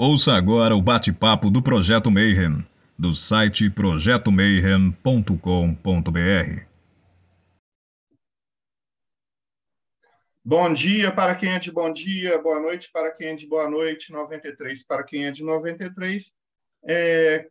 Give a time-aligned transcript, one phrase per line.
[0.00, 2.64] Ouça agora o bate-papo do Projeto Mayhem,
[2.96, 6.62] do site projetomayhem.com.br.
[10.44, 13.68] Bom dia para quem é de bom dia, boa noite para quem é de boa
[13.68, 16.32] noite, 93 para quem é de 93.
[16.86, 17.50] É,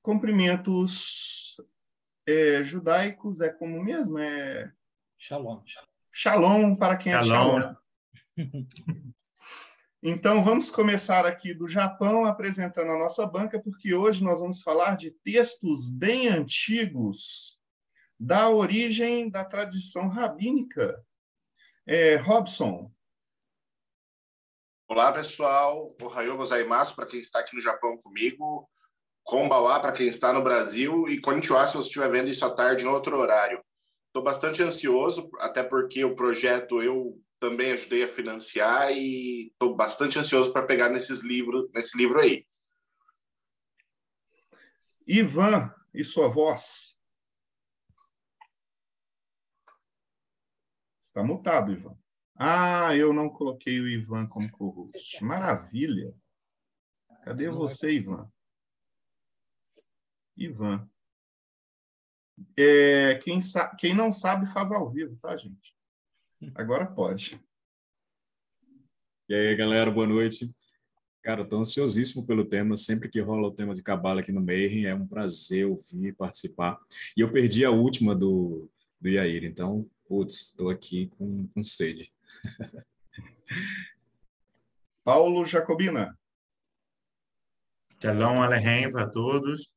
[0.00, 1.60] cumprimentos
[2.26, 4.18] é, judaicos, é como mesmo?
[4.18, 4.72] É...
[5.18, 5.60] Shalom.
[6.10, 7.74] Shalom para quem é de shalom.
[10.02, 14.96] Então, vamos começar aqui do Japão, apresentando a nossa banca, porque hoje nós vamos falar
[14.96, 17.60] de textos bem antigos
[18.18, 21.04] da origem da tradição rabínica.
[21.86, 22.90] É, Robson.
[24.88, 25.94] Olá, pessoal.
[26.00, 28.66] Ohayou gozaimasu para quem está aqui no Japão comigo.
[29.22, 31.10] Konbawa para quem está no Brasil.
[31.10, 33.62] E konnichiwa se você estiver vendo isso à tarde em outro horário.
[34.06, 40.18] Estou bastante ansioso, até porque o projeto eu também ajudei a financiar e estou bastante
[40.18, 42.46] ansioso para pegar nesses livros, nesse livro aí.
[45.06, 47.00] Ivan e sua voz.
[51.02, 51.98] Está mutado, Ivan.
[52.36, 55.24] Ah, eu não coloquei o Ivan como co-host.
[55.24, 56.14] Maravilha.
[57.24, 58.30] Cadê você, Ivan?
[60.36, 60.88] Ivan.
[62.56, 63.38] É, quem,
[63.78, 65.74] quem não sabe faz ao vivo, tá, gente?
[66.54, 67.38] Agora pode.
[69.28, 70.50] E aí, galera, boa noite.
[71.22, 72.78] Cara, estou ansiosíssimo pelo tema.
[72.78, 76.12] Sempre que rola o tema de cabala aqui no Mayhem, é um prazer ouvir e
[76.12, 76.78] participar.
[77.14, 82.10] E eu perdi a última do, do Yair, então, putz, estou aqui com, com sede.
[85.04, 86.18] Paulo Jacobina.
[88.02, 89.70] Shalom Alehem para todos.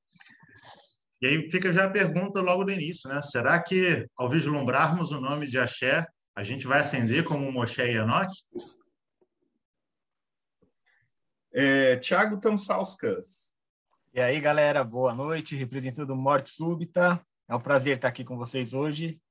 [1.21, 3.21] E aí fica já a pergunta logo no início, né?
[3.21, 7.95] Será que, ao vislumbrarmos o nome de Axé, a gente vai acender como Moshe e
[7.95, 8.33] Enoch?
[11.53, 13.55] É, Tiago Tamsauskas.
[14.11, 15.55] E aí, galera, boa noite.
[15.55, 17.23] Representando Morte Súbita.
[17.47, 19.21] É um prazer estar aqui com vocês hoje.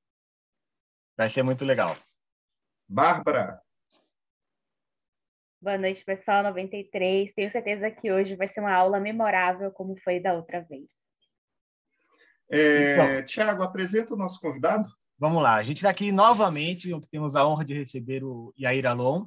[1.16, 1.96] Vai ser muito legal.
[2.88, 3.60] Bárbara.
[5.60, 7.32] Boa noite, pessoal 93.
[7.34, 10.91] Tenho certeza que hoje vai ser uma aula memorável, como foi da outra vez.
[12.50, 14.88] É, então, Tiago, apresenta o nosso convidado.
[15.22, 19.25] Vamos lá, a gente está aqui novamente, temos a honra de receber o Yair Alon.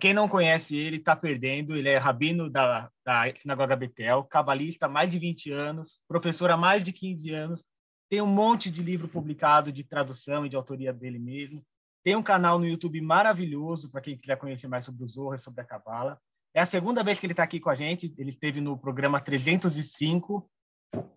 [0.00, 1.76] Quem não conhece ele, está perdendo.
[1.76, 6.56] Ele é rabino da, da Sinagoga Betel, cabalista há mais de 20 anos, professor há
[6.56, 7.62] mais de 15 anos,
[8.08, 11.62] tem um monte de livro publicado de tradução e de autoria dele mesmo.
[12.02, 15.60] Tem um canal no YouTube maravilhoso para quem quiser conhecer mais sobre o Zohar, sobre
[15.60, 16.18] a Cabala.
[16.54, 18.14] É a segunda vez que ele está aqui com a gente.
[18.16, 20.50] Ele esteve no programa 305,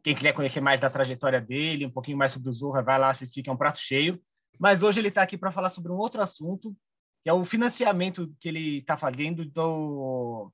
[0.03, 3.09] quem quiser conhecer mais da trajetória dele, um pouquinho mais sobre o Zorra, vai lá
[3.09, 4.21] assistir, que é um prato cheio.
[4.59, 6.75] Mas hoje ele está aqui para falar sobre um outro assunto,
[7.23, 10.51] que é o financiamento que ele está fazendo do,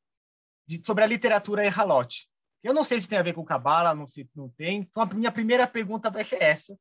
[0.68, 2.28] de, sobre a literatura Erralote.
[2.64, 4.80] Eu não sei se tem a ver com Cabala, não sei não tem.
[4.80, 6.78] Então, a minha primeira pergunta vai ser essa.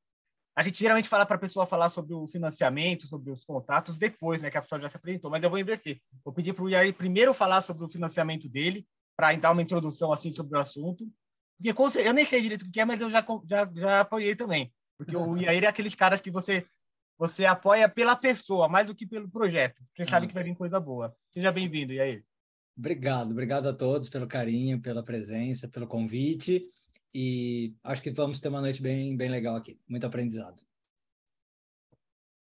[0.56, 4.40] A gente geralmente fala para a pessoa falar sobre o financiamento, sobre os contatos, depois,
[4.40, 6.00] né, que a pessoa já se apresentou, mas eu vou inverter.
[6.24, 10.12] Vou pedir para o Yari primeiro falar sobre o financiamento dele, para dar uma introdução
[10.12, 11.10] assim sobre o assunto,
[11.56, 14.72] porque eu nem sei direito o que é, mas eu já, já, já apoiei também.
[14.96, 16.66] Porque o Iair é aqueles caras que você
[17.16, 19.82] você apoia pela pessoa, mais do que pelo projeto.
[19.94, 20.08] Você ah.
[20.08, 21.14] sabe que vai vir coisa boa.
[21.32, 22.24] Seja bem-vindo, Iair.
[22.76, 26.68] Obrigado, obrigado a todos pelo carinho, pela presença, pelo convite.
[27.14, 29.78] E acho que vamos ter uma noite bem, bem legal aqui.
[29.88, 30.60] Muito aprendizado.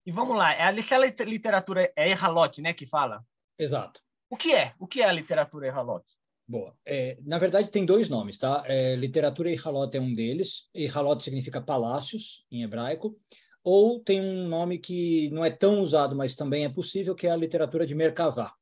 [0.05, 3.25] E vamos lá, é a literatura é Erralote, né, que fala?
[3.59, 4.03] Exato.
[4.29, 4.75] O que é?
[4.79, 6.20] O que é a literatura Erralote?
[6.51, 6.75] Boa.
[6.85, 8.65] É, na verdade, tem dois nomes, tá?
[8.67, 10.69] É, literatura Eihalot é um deles.
[10.75, 13.17] Eihalot significa palácios, em hebraico.
[13.63, 17.31] Ou tem um nome que não é tão usado, mas também é possível, que é
[17.31, 18.53] a literatura de Merkavá,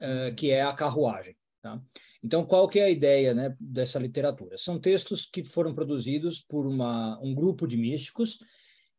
[0.00, 1.36] é, que é a carruagem.
[1.62, 1.80] Tá?
[2.20, 4.58] Então, qual que é a ideia né, dessa literatura?
[4.58, 8.40] São textos que foram produzidos por uma, um grupo de místicos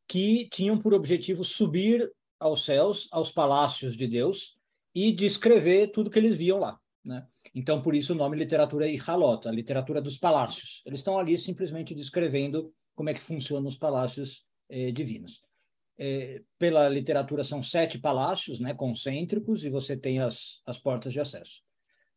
[0.07, 2.09] que tinham por objetivo subir
[2.39, 4.57] aos céus, aos palácios de Deus,
[4.95, 6.79] e descrever tudo que eles viam lá.
[7.03, 7.27] Né?
[7.53, 10.81] Então, por isso o nome literatura Ihalot, a literatura dos palácios.
[10.85, 15.41] Eles estão ali simplesmente descrevendo como é que funcionam os palácios eh, divinos.
[15.97, 21.19] Eh, pela literatura são sete palácios né, concêntricos e você tem as, as portas de
[21.19, 21.61] acesso.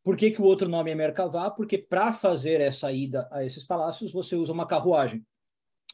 [0.05, 1.51] Por que, que o outro nome é Merkavá?
[1.51, 5.25] Porque para fazer essa ida a esses palácios, você usa uma carruagem.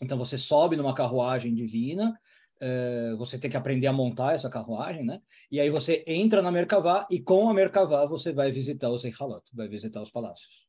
[0.03, 2.19] Então, você sobe numa carruagem divina,
[2.63, 5.21] Uh, você tem que aprender a montar essa carruagem, né?
[5.51, 9.43] E aí você entra na Merkavá e com a Merkavá você vai visitar os Eihalot,
[9.55, 10.69] vai visitar os palácios.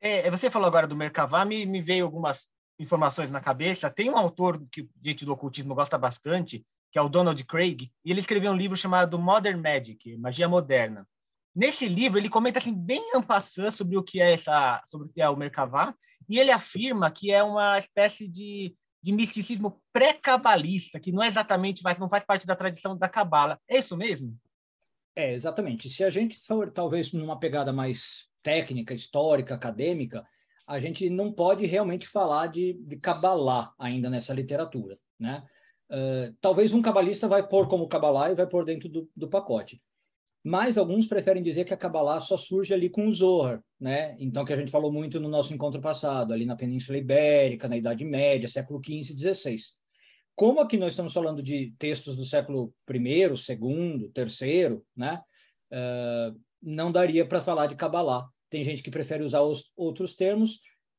[0.00, 3.88] É, você falou agora do Merkavá, me, me veio algumas informações na cabeça.
[3.88, 8.10] Tem um autor que gente do ocultismo gosta bastante, que é o Donald Craig, e
[8.10, 11.08] ele escreveu um livro chamado Modern Magic, Magia Moderna.
[11.54, 15.22] Nesse livro, ele comenta assim, bem ampassando sobre o que é essa, sobre o que
[15.22, 15.94] é o Merkavá,
[16.28, 21.82] e ele afirma que é uma espécie de, de misticismo pré-cabalista, que não é exatamente,
[21.98, 23.58] não faz parte da tradição da cabala.
[23.68, 24.36] É isso mesmo?
[25.16, 25.88] É, exatamente.
[25.88, 30.26] Se a gente for talvez numa pegada mais técnica, histórica, acadêmica,
[30.66, 35.44] a gente não pode realmente falar de, de Kabbalah ainda nessa literatura, né?
[35.90, 39.82] Uh, talvez um cabalista vai pôr como Kabbalah e vai pôr dentro do, do pacote
[40.44, 44.16] mas alguns preferem dizer que a Kabbalah só surge ali com o Zohar, né?
[44.18, 47.76] Então, que a gente falou muito no nosso encontro passado, ali na Península Ibérica, na
[47.76, 49.56] Idade Média, século XV e XVI.
[50.34, 55.22] Como aqui nós estamos falando de textos do século I, II, III, né?
[55.70, 58.26] Uh, não daria para falar de Kabbalah.
[58.50, 60.56] Tem gente que prefere usar os outros termos,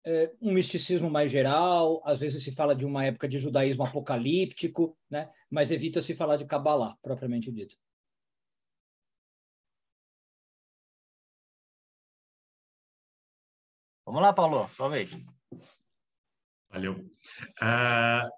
[0.08, 4.98] uh, um misticismo mais geral, às vezes se fala de uma época de judaísmo apocalíptico,
[5.10, 5.30] né?
[5.50, 7.76] Mas evita se falar de Kabbalah, propriamente dito.
[14.14, 15.10] Vamos lá, Paulo, sua vez.
[16.72, 16.94] Valeu.
[16.94, 18.30] Uh, a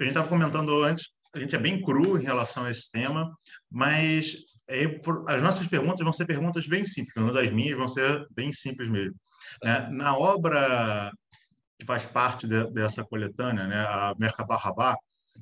[0.00, 3.34] gente estava comentando antes, a gente é bem cru em relação a esse tema,
[3.72, 4.36] mas
[4.68, 8.26] é, por, as nossas perguntas vão ser perguntas bem simples, uma das minhas vão ser
[8.32, 9.14] bem simples mesmo.
[9.62, 9.88] Né?
[9.92, 11.10] Na obra
[11.80, 14.94] que faz parte de, dessa coletânea, né, a Merkabah Rabá,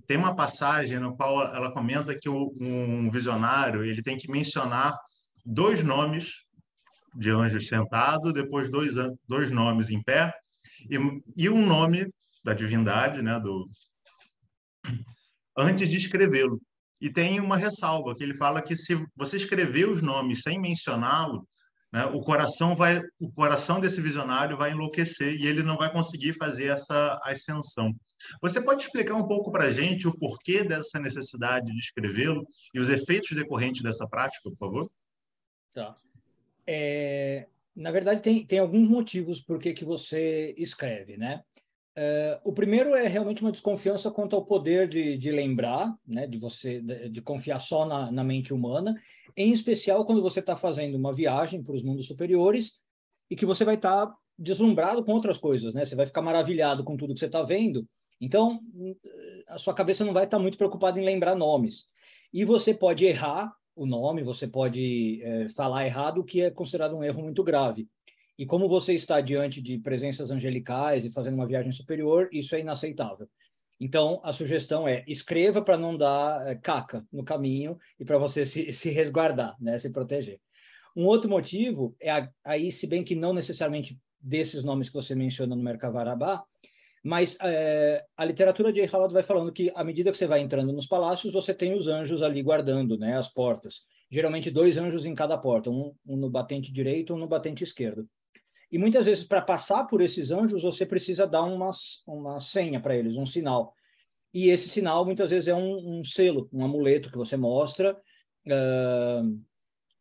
[0.07, 4.97] tem uma passagem no qual ela comenta que o, um visionário ele tem que mencionar
[5.45, 6.45] dois nomes
[7.15, 8.95] de anjos sentado, depois dois,
[9.29, 10.33] dois nomes em pé
[10.91, 10.97] e,
[11.37, 12.09] e um nome
[12.45, 13.69] da divindade, né, do
[15.57, 16.61] antes de escrevê-lo.
[17.01, 21.47] E tem uma ressalva que ele fala que se você escrever os nomes sem mencioná-lo,
[21.93, 26.33] né, o coração vai, o coração desse visionário vai enlouquecer e ele não vai conseguir
[26.33, 27.93] fazer essa ascensão.
[28.41, 32.81] Você pode explicar um pouco para a gente o porquê dessa necessidade de escrevê-lo e
[32.81, 34.91] os efeitos decorrentes dessa prática, por favor?
[35.75, 35.95] Tá.
[36.75, 37.47] É,
[37.77, 41.43] na verdade, tem, tem alguns motivos por que, que você escreve, né?
[41.95, 46.39] Uh, o primeiro é realmente uma desconfiança quanto ao poder de, de lembrar, né, de
[46.39, 48.95] você de, de confiar só na, na, mente humana,
[49.37, 52.79] em especial quando você está fazendo uma viagem para os mundos superiores
[53.29, 55.85] e que você vai estar tá deslumbrado com outras coisas, né?
[55.85, 57.87] Você vai ficar maravilhado com tudo que você está vendo.
[58.19, 58.61] Então,
[59.49, 61.89] a sua cabeça não vai estar tá muito preocupada em lembrar nomes.
[62.33, 66.97] E você pode errar o nome, você pode é, falar errado, o que é considerado
[66.97, 67.89] um erro muito grave.
[68.39, 72.61] E como você está diante de presenças angelicais e fazendo uma viagem superior, isso é
[72.61, 73.29] inaceitável.
[73.79, 78.47] Então, a sugestão é escreva para não dar é, caca no caminho e para você
[78.47, 80.41] se, se resguardar, né, se proteger.
[80.95, 85.57] Um outro motivo é aí, se bem que não necessariamente desses nomes que você menciona
[85.57, 86.45] no Merkavarabá,
[87.03, 90.73] mas é, a literatura de Eihalot vai falando que, à medida que você vai entrando
[90.73, 93.83] nos palácios, você tem os anjos ali guardando né, as portas.
[94.11, 98.09] Geralmente, dois anjos em cada porta, um, um no batente direito, um no batente esquerdo.
[98.71, 101.71] E muitas vezes, para passar por esses anjos, você precisa dar uma,
[102.07, 103.75] uma senha para eles, um sinal.
[104.33, 107.95] E esse sinal, muitas vezes, é um, um selo, um amuleto que você mostra.
[108.47, 109.41] Uh,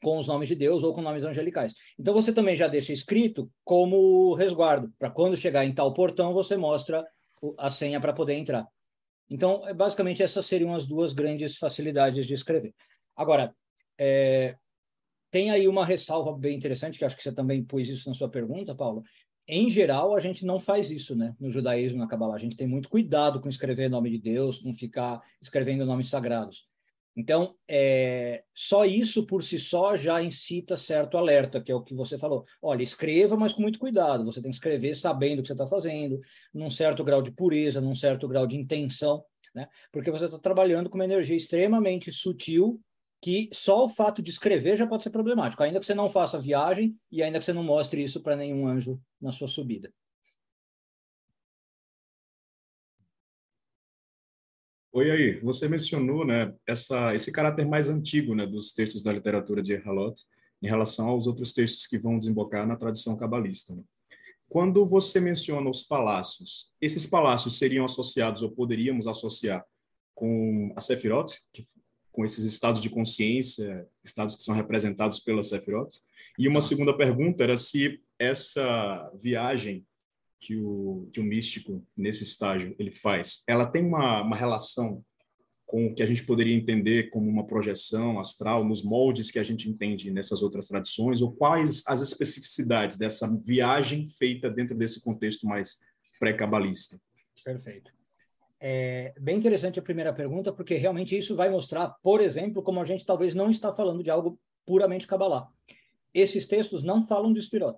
[0.01, 1.73] com os nomes de Deus ou com nomes angelicais.
[1.99, 6.57] Então você também já deixa escrito como resguardo, para quando chegar em tal portão você
[6.57, 7.05] mostra
[7.57, 8.67] a senha para poder entrar.
[9.29, 12.75] Então, é, basicamente, essas seriam as duas grandes facilidades de escrever.
[13.15, 13.55] Agora,
[13.97, 14.57] é,
[15.31, 18.29] tem aí uma ressalva bem interessante, que acho que você também pôs isso na sua
[18.29, 19.03] pergunta, Paulo.
[19.47, 21.33] Em geral, a gente não faz isso, né?
[21.39, 22.35] No judaísmo, na Kabbalah.
[22.35, 26.67] A gente tem muito cuidado com escrever nome de Deus, com ficar escrevendo nomes sagrados.
[27.15, 31.93] Então, é, só isso por si só já incita certo alerta, que é o que
[31.93, 32.45] você falou.
[32.61, 34.23] Olha, escreva, mas com muito cuidado.
[34.25, 36.19] Você tem que escrever sabendo o que você está fazendo,
[36.53, 39.67] num certo grau de pureza, num certo grau de intenção, né?
[39.91, 42.81] Porque você está trabalhando com uma energia extremamente sutil
[43.21, 46.39] que só o fato de escrever já pode ser problemático, ainda que você não faça
[46.39, 49.93] viagem e ainda que você não mostre isso para nenhum anjo na sua subida.
[54.93, 59.63] Oi, aí, você mencionou né, essa, esse caráter mais antigo né, dos textos da literatura
[59.63, 60.21] de Halot
[60.61, 63.73] em relação aos outros textos que vão desembocar na tradição cabalista.
[63.73, 63.83] Né?
[64.49, 69.65] Quando você menciona os palácios, esses palácios seriam associados ou poderíamos associar
[70.13, 71.63] com a Sefirot, que,
[72.11, 76.01] com esses estados de consciência, estados que são representados pela Sefirot?
[76.37, 79.85] E uma segunda pergunta era se essa viagem
[80.41, 85.05] que o, que o místico, nesse estágio, ele faz, ela tem uma, uma relação
[85.67, 89.43] com o que a gente poderia entender como uma projeção astral, nos moldes que a
[89.43, 95.47] gente entende nessas outras tradições, ou quais as especificidades dessa viagem feita dentro desse contexto
[95.47, 95.79] mais
[96.19, 96.99] pré-cabalista?
[97.45, 97.91] Perfeito.
[98.59, 102.85] É bem interessante a primeira pergunta, porque realmente isso vai mostrar, por exemplo, como a
[102.85, 105.47] gente talvez não está falando de algo puramente cabalá.
[106.13, 107.77] esses textos não falam de Esfirot.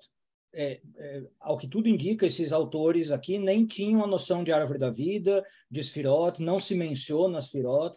[0.54, 4.78] É, é, ao que tudo indica, esses autores aqui nem tinham a noção de árvore
[4.78, 7.96] da vida, de Esfirot, não se menciona Esfirot.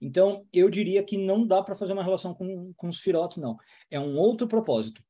[0.00, 3.56] Então, eu diria que não dá para fazer uma relação com, com Esfirot, não.
[3.90, 5.02] É um outro propósito.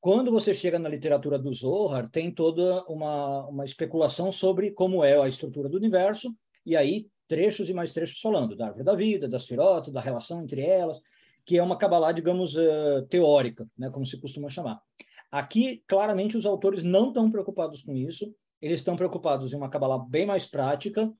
[0.00, 5.20] Quando você chega na literatura do Zohar, tem toda uma, uma especulação sobre como é
[5.20, 6.32] a estrutura do universo,
[6.64, 10.40] e aí trechos e mais trechos falando da árvore da vida, das Esfirot, da relação
[10.42, 10.98] entre elas,
[11.44, 14.80] que é uma Kabbalah, digamos, uh, teórica, né, como se costuma chamar.
[15.30, 19.98] Aqui, claramente, os autores não estão preocupados com isso, eles estão preocupados em uma Kabbalah
[19.98, 21.12] bem mais prática,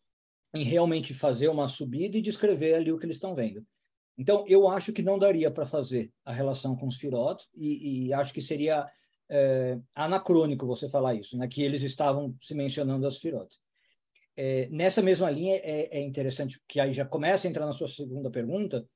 [0.55, 3.65] em realmente fazer uma subida e descrever ali o que eles estão vendo.
[4.17, 8.13] Então, eu acho que não daria para fazer a relação com os Firot, e, e
[8.13, 8.87] acho que seria
[9.31, 13.49] é, anacrônico você falar isso, né, que eles estavam se mencionando as Firot.
[14.37, 17.89] É, nessa mesma linha, é, é interessante que aí já começa a entrar na sua
[17.89, 18.87] segunda pergunta,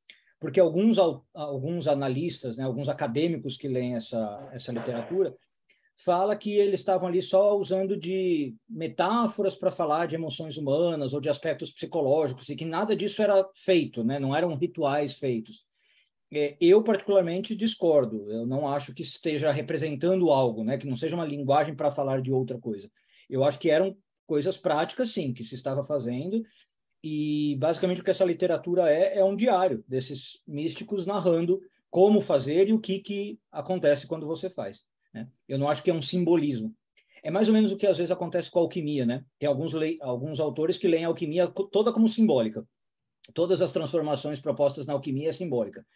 [0.43, 0.99] porque alguns,
[1.33, 5.33] alguns analistas, né, alguns acadêmicos que leem essa, essa literatura,
[5.97, 11.21] fala que eles estavam ali só usando de metáforas para falar de emoções humanas ou
[11.21, 14.19] de aspectos psicológicos e que nada disso era feito, né?
[14.19, 15.65] não eram rituais feitos.
[16.33, 18.29] É, eu, particularmente, discordo.
[18.29, 20.77] Eu não acho que esteja representando algo, né?
[20.77, 22.91] que não seja uma linguagem para falar de outra coisa.
[23.31, 23.97] Eu acho que eram
[24.27, 26.43] coisas práticas, sim, que se estava fazendo
[27.03, 32.69] e basicamente o que essa literatura é é um diário desses místicos narrando como fazer
[32.69, 34.85] e o que que acontece quando você faz.
[35.13, 35.29] Né?
[35.49, 36.75] Eu não acho que é um simbolismo.
[37.23, 39.25] É mais ou menos o que às vezes acontece com a alquimia, né?
[39.39, 42.67] Tem alguns alguns autores que leem a alquimia toda como simbólica.
[43.33, 45.87] Todas as transformações propostas na alquimia é simbólica.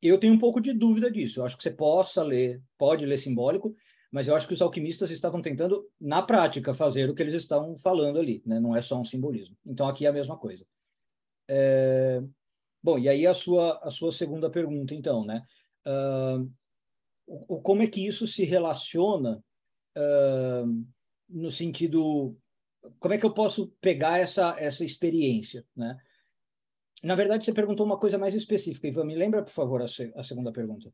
[0.00, 1.40] Eu tenho um pouco de dúvida disso.
[1.40, 3.76] Eu acho que você possa ler, pode ler simbólico,
[4.10, 7.78] mas eu acho que os alquimistas estavam tentando, na prática, fazer o que eles estão
[7.78, 8.58] falando ali, né?
[8.58, 9.56] não é só um simbolismo.
[9.64, 10.66] Então, aqui é a mesma coisa.
[11.48, 12.20] É...
[12.82, 15.44] Bom, e aí a sua, a sua segunda pergunta, então, né?
[15.86, 16.50] Uh,
[17.26, 19.42] o, como é que isso se relaciona
[19.96, 20.86] uh,
[21.28, 22.36] no sentido...
[22.98, 25.96] Como é que eu posso pegar essa, essa experiência, né?
[27.02, 28.88] Na verdade, você perguntou uma coisa mais específica.
[28.88, 29.86] Ivan, me lembra, por favor, a,
[30.16, 30.92] a segunda pergunta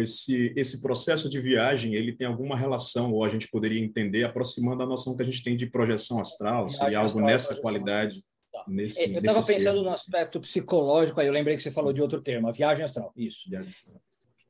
[0.00, 4.82] esse, esse processo de viagem ele tem alguma relação, ou a gente poderia entender, aproximando
[4.82, 8.24] a noção que a gente tem de projeção astral, seria algo astral, nessa qualidade?
[8.52, 8.64] Tá.
[8.68, 9.82] Nesse, eu estava pensando termos.
[9.82, 13.12] no aspecto psicológico, aí eu lembrei que você falou de outro termo, a viagem astral,
[13.16, 13.48] isso.
[13.48, 14.00] Viagem astral.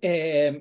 [0.02, 0.60] É,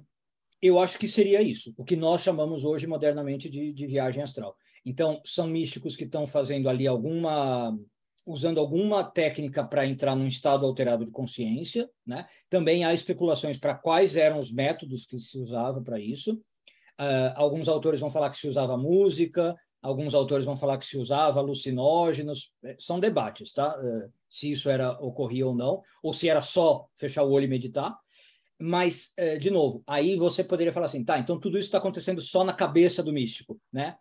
[0.62, 4.56] eu acho que seria isso, o que nós chamamos hoje modernamente de, de viagem astral.
[4.86, 7.78] Então, são místicos que estão fazendo ali alguma
[8.26, 12.26] usando alguma técnica para entrar num estado alterado de consciência, né?
[12.50, 16.34] Também há especulações para quais eram os métodos que se usava para isso.
[17.00, 20.98] Uh, alguns autores vão falar que se usava música, alguns autores vão falar que se
[20.98, 22.52] usava alucinógenos.
[22.64, 23.78] É, são debates, tá?
[23.78, 27.50] Uh, se isso era ocorria ou não, ou se era só fechar o olho e
[27.50, 27.98] meditar.
[28.58, 31.20] Mas, uh, de novo, aí você poderia falar assim, tá?
[31.20, 33.98] Então tudo isso está acontecendo só na cabeça do místico, né?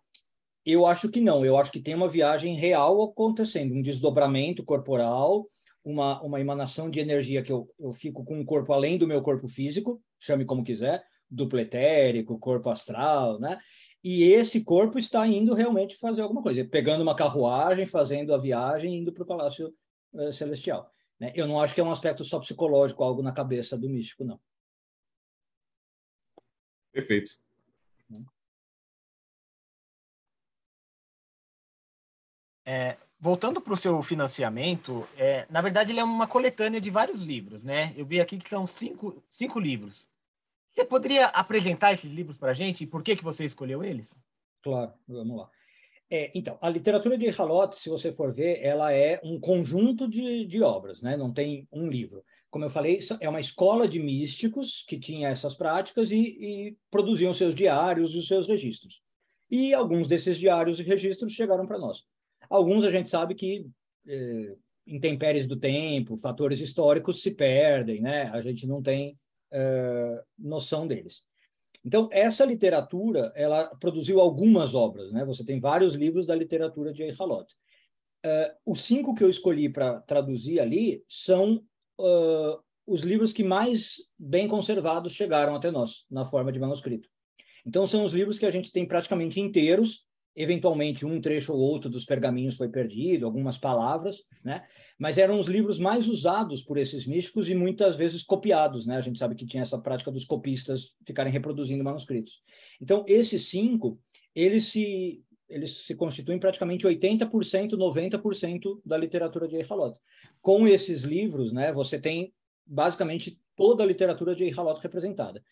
[0.65, 1.45] Eu acho que não.
[1.45, 5.47] Eu acho que tem uma viagem real acontecendo, um desdobramento corporal,
[5.83, 9.21] uma, uma emanação de energia que eu, eu fico com um corpo além do meu
[9.21, 13.59] corpo físico, chame como quiser, duplo etérico, corpo astral, né?
[14.03, 18.97] E esse corpo está indo realmente fazer alguma coisa, pegando uma carruagem, fazendo a viagem,
[18.97, 19.73] indo para o Palácio
[20.13, 20.91] uh, Celestial.
[21.17, 21.31] Né?
[21.35, 24.39] Eu não acho que é um aspecto só psicológico, algo na cabeça do místico, não.
[26.91, 27.42] Perfeito.
[32.65, 37.21] É, voltando para o seu financiamento, é, na verdade ele é uma coletânea de vários
[37.21, 37.93] livros, né?
[37.95, 40.07] Eu vi aqui que são cinco, cinco livros.
[40.71, 44.15] Você poderia apresentar esses livros para a gente e por que, que você escolheu eles?
[44.61, 45.49] Claro, vamos lá.
[46.09, 50.45] É, então, a literatura de Halot, se você for ver, ela é um conjunto de,
[50.45, 51.17] de obras, né?
[51.17, 52.23] não tem um livro.
[52.51, 57.33] Como eu falei, é uma escola de místicos que tinha essas práticas e, e produziam
[57.33, 59.01] seus diários e seus registros.
[59.49, 62.05] E alguns desses diários e registros chegaram para nós.
[62.53, 63.65] Alguns a gente sabe que
[64.07, 64.55] é,
[64.85, 68.29] intempéries do tempo, fatores históricos se perdem, né?
[68.31, 69.17] A gente não tem
[69.51, 71.23] é, noção deles.
[71.83, 75.25] Então, essa literatura, ela produziu algumas obras, né?
[75.25, 77.51] Você tem vários livros da literatura de Eihalot.
[78.23, 81.55] Uh, os cinco que eu escolhi para traduzir ali são
[81.99, 87.09] uh, os livros que mais bem conservados chegaram até nós, na forma de manuscrito.
[87.65, 91.89] Então, são os livros que a gente tem praticamente inteiros, eventualmente um trecho ou outro
[91.89, 94.65] dos pergaminhos foi perdido, algumas palavras, né?
[94.97, 98.97] Mas eram os livros mais usados por esses místicos e muitas vezes copiados, né?
[98.97, 102.41] A gente sabe que tinha essa prática dos copistas ficarem reproduzindo manuscritos.
[102.81, 103.99] Então, esses cinco,
[104.33, 109.95] eles se eles se constituem praticamente 80%, 90% da literatura de Eihalot.
[110.41, 112.33] Com esses livros, né, você tem
[112.65, 115.43] basicamente toda a literatura de Eihalot representada.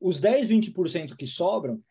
[0.00, 1.82] Os 10, 20% que sobram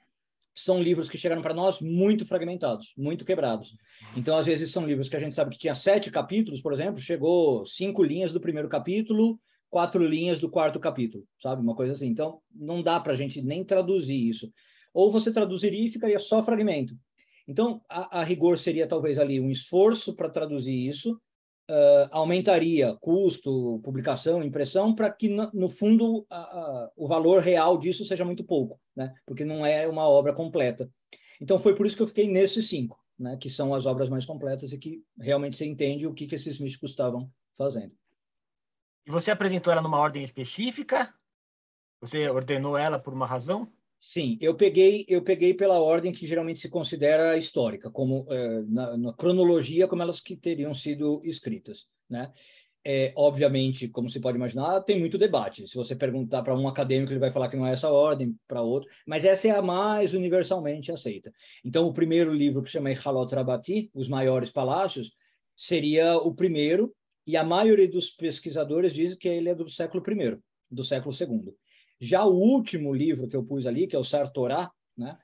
[0.63, 3.75] são livros que chegaram para nós muito fragmentados, muito quebrados.
[4.15, 6.99] Então, às vezes, são livros que a gente sabe que tinha sete capítulos, por exemplo,
[6.99, 9.39] chegou cinco linhas do primeiro capítulo,
[9.69, 11.61] quatro linhas do quarto capítulo, sabe?
[11.61, 12.07] Uma coisa assim.
[12.07, 14.51] Então, não dá para a gente nem traduzir isso.
[14.93, 16.95] Ou você traduziria e ficaria só fragmento.
[17.47, 21.19] Então, a, a rigor seria talvez ali um esforço para traduzir isso,
[21.69, 27.77] uh, aumentaria custo, publicação, impressão, para que, no, no fundo, a, a, o valor real
[27.77, 29.13] disso seja muito pouco, né?
[29.25, 30.89] porque não é uma obra completa.
[31.39, 33.37] Então, foi por isso que eu fiquei nesses cinco, né?
[33.37, 36.59] que são as obras mais completas e que realmente você entende o que, que esses
[36.59, 37.93] místicos estavam fazendo.
[39.05, 41.13] E você apresentou ela numa ordem específica?
[42.01, 43.71] Você ordenou ela por uma razão?
[44.01, 48.97] Sim, eu peguei, eu peguei pela ordem que geralmente se considera histórica, como é, na,
[48.97, 52.31] na, cronologia como elas que teriam sido escritas, né?
[52.81, 55.67] É, obviamente, como se pode imaginar, tem muito debate.
[55.67, 58.61] Se você perguntar para um acadêmico, ele vai falar que não é essa ordem, para
[58.61, 61.31] outro, mas essa é a mais universalmente aceita.
[61.63, 65.11] Então, o primeiro livro que chama Halot Rabati, Os Maiores Palácios,
[65.57, 66.95] seria o primeiro,
[67.27, 70.39] e a maioria dos pesquisadores diz que ele é do século I,
[70.71, 71.53] do século II.
[71.99, 75.17] Já o último livro que eu pus ali, que é o Sartorá, né,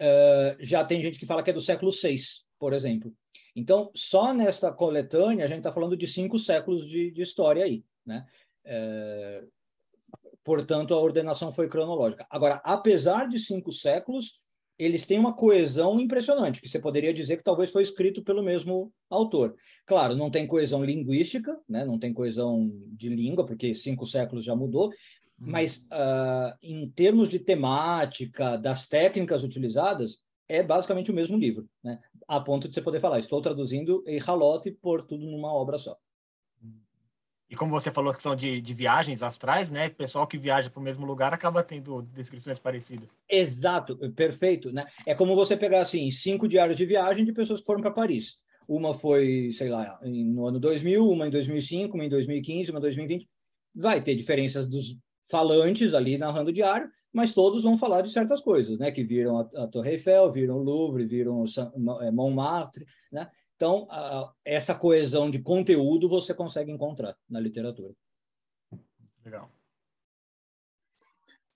[0.00, 2.18] uh, já tem gente que fala que é do século VI,
[2.58, 3.12] por exemplo.
[3.54, 7.84] Então, só nesta coletânea, a gente está falando de cinco séculos de, de história aí.
[8.04, 8.24] Né?
[8.64, 9.48] Uh,
[10.42, 12.26] portanto, a ordenação foi cronológica.
[12.30, 14.40] Agora, apesar de cinco séculos,
[14.78, 18.92] eles têm uma coesão impressionante, que você poderia dizer que talvez foi escrito pelo mesmo
[19.08, 19.54] autor.
[19.86, 21.84] Claro, não tem coesão linguística, né?
[21.84, 24.90] não tem coesão de língua, porque cinco séculos já mudou,
[25.46, 30.18] mas uh, em termos de temática, das técnicas utilizadas,
[30.48, 31.98] é basicamente o mesmo livro, né?
[32.28, 35.96] a ponto de você poder falar, estou traduzindo e Halot por tudo numa obra só.
[37.50, 39.90] E como você falou que são de, de viagens astrais, né?
[39.90, 43.10] Pessoal que viaja para o mesmo lugar acaba tendo descrições parecidas.
[43.28, 44.86] Exato, perfeito, né?
[45.06, 48.36] É como você pegar assim cinco diários de viagem de pessoas que foram para Paris.
[48.66, 52.82] Uma foi, sei lá, no ano 2000, uma em 2005, uma em 2015, uma em
[52.82, 53.28] 2020.
[53.74, 54.96] Vai ter diferenças dos
[55.32, 58.92] falantes ali narrando o diário, mas todos vão falar de certas coisas, né?
[58.92, 61.44] Que viram a, a Torre Eiffel, viram o Louvre, viram
[62.02, 63.30] é, Montmartre, né?
[63.56, 67.94] Então, a, essa coesão de conteúdo você consegue encontrar na literatura.
[69.24, 69.50] Legal.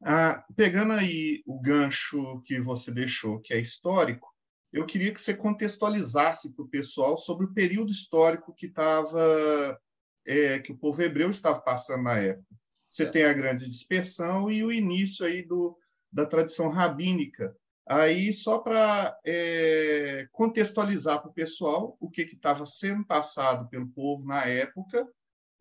[0.02, 4.34] Ah, pegando aí o gancho que você deixou, que é histórico,
[4.72, 9.78] eu queria que você contextualizasse para o pessoal sobre o período histórico que estava
[10.26, 12.56] é, que o povo hebreu estava passando na época.
[12.96, 13.10] Você é.
[13.10, 15.76] tem a grande dispersão e o início aí do,
[16.10, 17.54] da tradição rabínica.
[17.86, 24.24] Aí, só para é, contextualizar para o pessoal o que estava sendo passado pelo povo
[24.24, 25.06] na época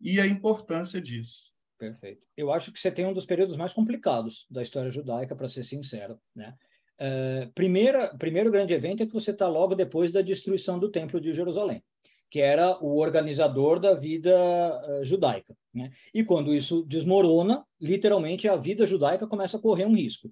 [0.00, 1.52] e a importância disso.
[1.78, 2.22] Perfeito.
[2.34, 5.62] Eu acho que você tem um dos períodos mais complicados da história judaica, para ser
[5.62, 6.18] sincero.
[6.34, 6.54] Né?
[6.98, 11.20] Uh, primeira, primeiro grande evento é que você está logo depois da destruição do Templo
[11.20, 11.84] de Jerusalém
[12.30, 15.56] que era o organizador da vida uh, judaica.
[15.72, 15.92] Né?
[16.12, 20.30] E quando isso desmorona, literalmente a vida judaica começa a correr um risco.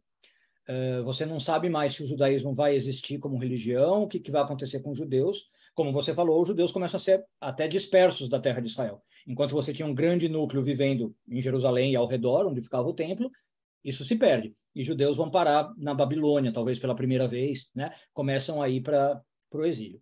[0.69, 4.31] Uh, você não sabe mais se o judaísmo vai existir como religião, o que, que
[4.31, 5.49] vai acontecer com os judeus.
[5.75, 9.03] Como você falou, os judeus começam a ser até dispersos da terra de Israel.
[9.27, 12.95] Enquanto você tinha um grande núcleo vivendo em Jerusalém e ao redor, onde ficava o
[12.95, 13.31] templo,
[13.85, 14.55] isso se perde.
[14.75, 17.93] E judeus vão parar na Babilônia, talvez pela primeira vez, né?
[18.13, 20.01] começam a ir para o exílio.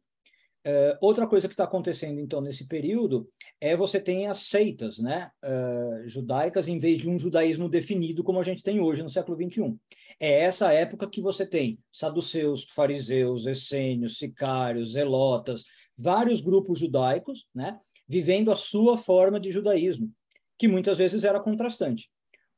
[0.64, 3.28] Uh, outra coisa que está acontecendo, então, nesse período
[3.60, 8.38] é você tem as seitas né, uh, judaicas em vez de um judaísmo definido como
[8.38, 9.74] a gente tem hoje no século XXI.
[10.20, 15.64] É essa época que você tem saduceus, fariseus, essênios, sicários, zelotas,
[15.98, 20.12] vários grupos judaicos né, vivendo a sua forma de judaísmo,
[20.56, 22.08] que muitas vezes era contrastante.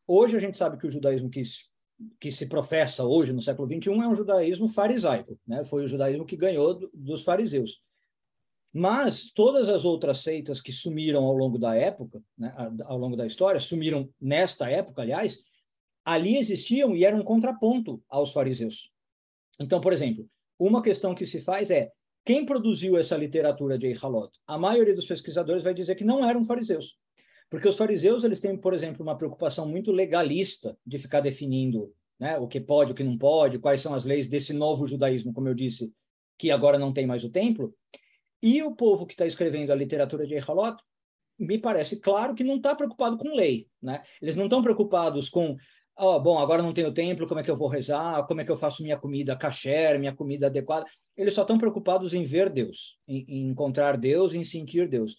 [0.06, 1.42] Hoje a gente sabe que o judaísmo que
[2.20, 5.64] que se professa hoje no século XXI é um judaísmo farisaico, né?
[5.64, 7.80] Foi o judaísmo que ganhou do, dos fariseus.
[8.76, 12.52] Mas todas as outras seitas que sumiram ao longo da época, né,
[12.84, 15.38] ao longo da história, sumiram nesta época, aliás,
[16.04, 18.90] ali existiam e eram um contraponto aos fariseus.
[19.60, 21.92] Então, por exemplo, uma questão que se faz é
[22.24, 24.32] quem produziu essa literatura de Eihalot?
[24.44, 26.98] A maioria dos pesquisadores vai dizer que não eram fariseus.
[27.48, 32.38] Porque os fariseus, eles têm, por exemplo, uma preocupação muito legalista de ficar definindo né,
[32.38, 35.48] o que pode, o que não pode, quais são as leis desse novo judaísmo, como
[35.48, 35.92] eu disse,
[36.36, 37.72] que agora não tem mais o templo.
[38.44, 40.76] E o povo que está escrevendo a literatura de Eihalot,
[41.38, 43.66] me parece claro que não está preocupado com lei.
[43.80, 44.02] Né?
[44.20, 45.56] Eles não estão preocupados com,
[45.96, 48.52] oh, bom, agora não tenho templo, como é que eu vou rezar, como é que
[48.52, 50.84] eu faço minha comida kasher, minha comida adequada.
[51.16, 55.16] Eles só estão preocupados em ver Deus, em, em encontrar Deus, em sentir Deus.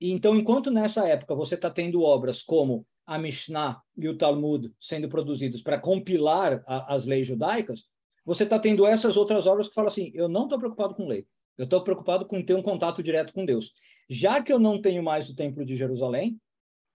[0.00, 4.72] E, então, enquanto nessa época você está tendo obras como a Mishnah e o Talmud
[4.80, 7.84] sendo produzidos para compilar a, as leis judaicas,
[8.24, 11.24] você está tendo essas outras obras que falam assim: eu não estou preocupado com lei,
[11.58, 13.72] eu estou preocupado com ter um contato direto com Deus.
[14.08, 16.40] Já que eu não tenho mais o Templo de Jerusalém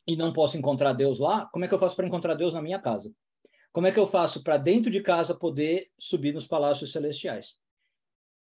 [0.07, 2.61] e não posso encontrar Deus lá, como é que eu faço para encontrar Deus na
[2.61, 3.11] minha casa?
[3.71, 7.57] Como é que eu faço para dentro de casa poder subir nos palácios celestiais?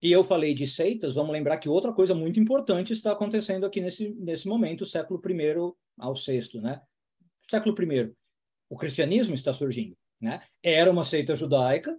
[0.02, 3.82] E eu falei de seitas, vamos lembrar que outra coisa muito importante está acontecendo aqui
[3.82, 6.80] nesse, nesse momento, século I ao VI, né?
[7.50, 8.14] Século I,
[8.70, 10.42] o cristianismo está surgindo, né?
[10.62, 11.98] Era uma seita judaica,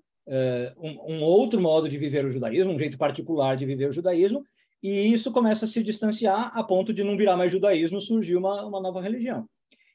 [0.77, 4.43] um, um, outro modo de viver o judaísmo, um jeito particular de viver o judaísmo,
[4.81, 8.65] e isso começa a se distanciar a ponto de não virar mais judaísmo, surgiu uma,
[8.65, 9.47] uma nova religião.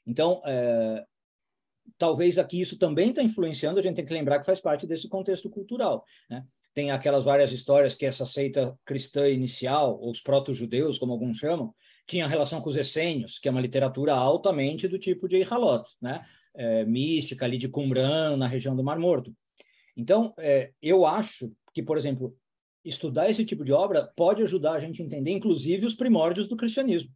[0.07, 1.05] Então, uh,
[1.99, 5.09] talvez aqui isso também está influenciando, a gente tem que lembrar que faz parte desse
[5.09, 6.44] contexto cultural, né?
[6.77, 11.75] tem aquelas várias histórias que essa seita cristã inicial, ou os proto-judeus, como alguns chamam,
[12.07, 16.25] tinha relação com os essênios, que é uma literatura altamente do tipo de Eihalot, né?
[16.55, 19.35] É, mística ali de Qumran, na região do Mar Morto.
[19.96, 22.37] Então, é, eu acho que, por exemplo,
[22.85, 26.56] estudar esse tipo de obra pode ajudar a gente a entender, inclusive, os primórdios do
[26.56, 27.11] cristianismo,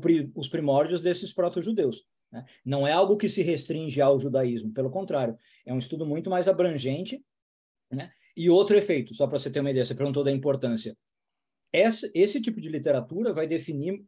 [0.00, 2.04] pri, os primórdios desses proto-judeus.
[2.32, 2.44] Né?
[2.64, 6.48] Não é algo que se restringe ao judaísmo, pelo contrário, é um estudo muito mais
[6.48, 7.22] abrangente,
[7.90, 8.10] né?
[8.34, 10.96] E outro efeito, só para você ter uma ideia, você perguntou da importância.
[11.70, 14.02] Esse, tipo de literatura vai definir,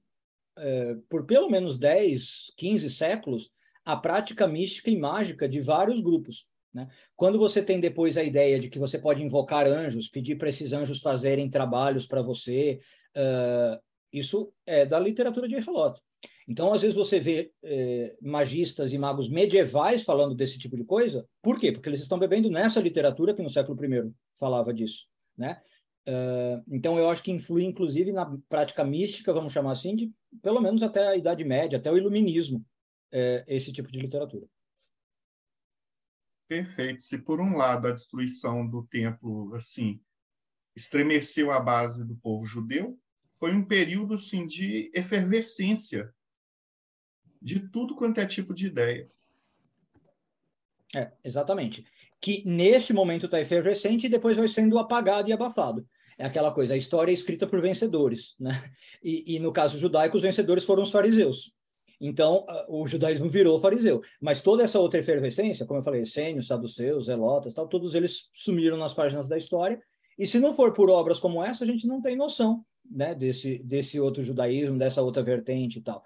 [0.57, 3.51] é, por pelo menos 10, 15 séculos,
[3.85, 6.47] a prática mística e mágica de vários grupos.
[6.75, 6.89] Né?
[7.15, 10.73] Quando você tem depois a ideia de que você pode invocar anjos, pedir para esses
[10.73, 12.81] anjos fazerem trabalhos para você,
[13.17, 13.81] uh,
[14.13, 16.01] isso é da literatura de Herlot.
[16.47, 21.27] Então, às vezes, você vê eh, magistas e magos medievais falando desse tipo de coisa.
[21.43, 21.73] Por quê?
[21.73, 25.07] Porque eles estão bebendo nessa literatura que no século I falava disso.
[25.37, 25.59] Né?
[26.07, 30.61] Uh, então, eu acho que influi, inclusive, na prática mística, vamos chamar assim, de pelo
[30.61, 32.65] menos até a Idade Média, até o Iluminismo,
[33.11, 34.47] eh, esse tipo de literatura.
[36.49, 37.03] Perfeito.
[37.03, 40.01] Se, por um lado, a destruição do templo assim
[40.77, 42.99] estremeceu a base do povo judeu,
[43.39, 46.13] foi um período assim, de efervescência
[47.41, 49.09] de tudo quanto é tipo de ideia.
[50.95, 51.85] É, exatamente.
[52.21, 55.87] Que nesse momento está efervescente e depois vai sendo apagado e abafado.
[56.17, 58.53] É aquela coisa, a história é escrita por vencedores, né?
[59.03, 61.53] E, e no caso judaico, os vencedores foram os fariseus.
[62.07, 64.03] Então, o judaísmo virou fariseu.
[64.21, 68.77] Mas toda essa outra efervescência, como eu falei, essênios, saduceus, zelotas, tal, todos eles sumiram
[68.77, 69.81] nas páginas da história.
[70.19, 73.59] E se não for por obras como essa, a gente não tem noção né, desse,
[73.65, 76.05] desse outro judaísmo, dessa outra vertente e tal.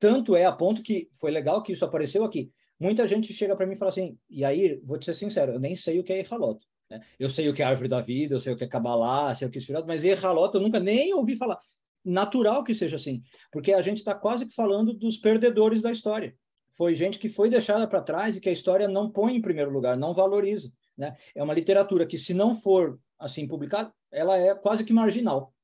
[0.00, 2.50] Tanto é a ponto que foi legal que isso apareceu aqui.
[2.80, 5.60] Muita gente chega para mim e fala assim, e aí, vou te ser sincero, eu
[5.60, 6.58] nem sei o que é Erhalot.
[6.90, 7.02] Né?
[7.18, 9.46] Eu sei o que é Árvore da Vida, eu sei o que é Kabbalah, sei
[9.46, 11.60] o que é Esfirot, mas Erhalot eu nunca nem ouvi falar.
[12.04, 16.36] Natural que seja assim, porque a gente está quase que falando dos perdedores da história.
[16.76, 19.70] Foi gente que foi deixada para trás e que a história não põe em primeiro
[19.70, 20.70] lugar, não valoriza.
[20.98, 21.16] Né?
[21.34, 25.54] É uma literatura que, se não for assim publicada, ela é quase que marginal.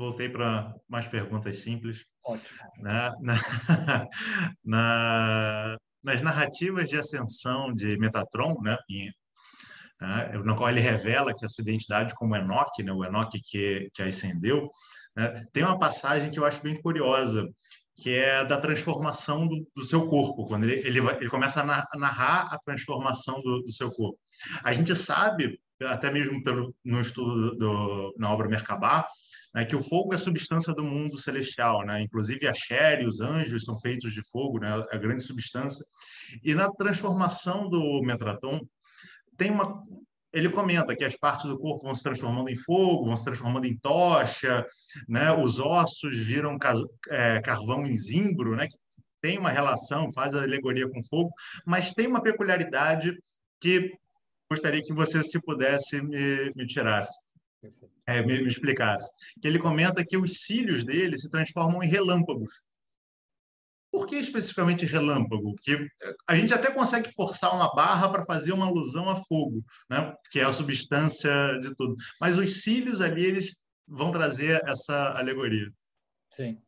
[0.00, 2.06] voltei para mais perguntas simples.
[2.24, 2.58] Ótimo.
[2.78, 3.34] Na, na,
[4.64, 9.12] na, nas narrativas de ascensão de Metatron, né, em,
[10.00, 13.88] né, no qual ele revela que a sua identidade como Enoch, né, o Enoch que,
[13.92, 14.70] que ascendeu,
[15.16, 17.48] né, tem uma passagem que eu acho bem curiosa,
[18.02, 21.98] que é da transformação do, do seu corpo, quando ele, ele, vai, ele começa a
[21.98, 24.18] narrar a transformação do, do, seu corpo.
[24.64, 29.06] A gente sabe, até mesmo pelo, no estudo do, na obra Merkabah,
[29.54, 32.00] né, que o fogo é a substância do mundo celestial, né?
[32.02, 34.86] Inclusive a Shere, os anjos são feitos de fogo, né?
[34.92, 35.84] A grande substância.
[36.44, 38.60] E na transformação do Metraton
[39.40, 39.82] tem uma
[40.32, 43.66] ele comenta que as partes do corpo vão se transformando em fogo, vão se transformando
[43.66, 44.64] em tocha,
[45.08, 45.32] né?
[45.32, 46.56] Os ossos viram
[47.08, 48.68] é, carvão em zimbro, né?
[48.68, 48.76] Que
[49.20, 51.32] tem uma relação, faz a alegoria com fogo,
[51.66, 53.18] mas tem uma peculiaridade
[53.60, 53.92] que
[54.48, 57.30] gostaria que você, se pudesse, me, me tirasse
[58.06, 59.12] é, me, me explicasse.
[59.40, 62.62] Que ele comenta que os cílios dele se transformam em relâmpagos.
[63.92, 65.54] Por que especificamente relâmpago?
[65.54, 65.88] Porque
[66.28, 70.14] a gente até consegue forçar uma barra para fazer uma alusão a fogo, né?
[70.30, 71.96] que é a substância de tudo.
[72.20, 75.72] Mas os cílios ali, eles vão trazer essa alegoria.
[76.32, 76.60] Sim.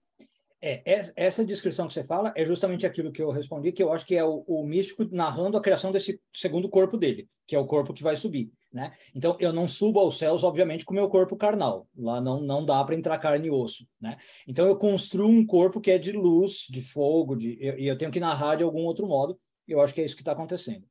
[0.64, 4.06] É, essa descrição que você fala é justamente aquilo que eu respondi, que eu acho
[4.06, 7.66] que é o, o, místico narrando a criação desse segundo corpo dele, que é o
[7.66, 8.96] corpo que vai subir, né?
[9.12, 11.88] Então, eu não subo aos céus, obviamente, com o meu corpo carnal.
[11.96, 14.16] Lá não, não dá para entrar carne e osso, né?
[14.46, 17.98] Então, eu construo um corpo que é de luz, de fogo, de, e eu, eu,
[17.98, 19.36] tenho que narrar de algum outro modo.
[19.66, 20.86] Eu acho que é isso que está acontecendo.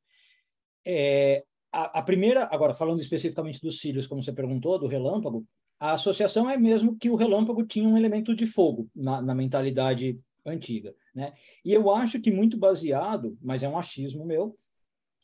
[0.86, 5.46] É, a, a primeira, agora, falando especificamente dos cílios, como você perguntou, do relâmpago,
[5.82, 10.20] A associação é mesmo que o relâmpago tinha um elemento de fogo na, na mentalidade
[10.46, 10.94] antiga.
[11.14, 11.34] Né?
[11.66, 14.56] E eu acho que muito baseado, mas é um achismo meu,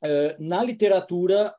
[0.04, 1.54] uh, na literatura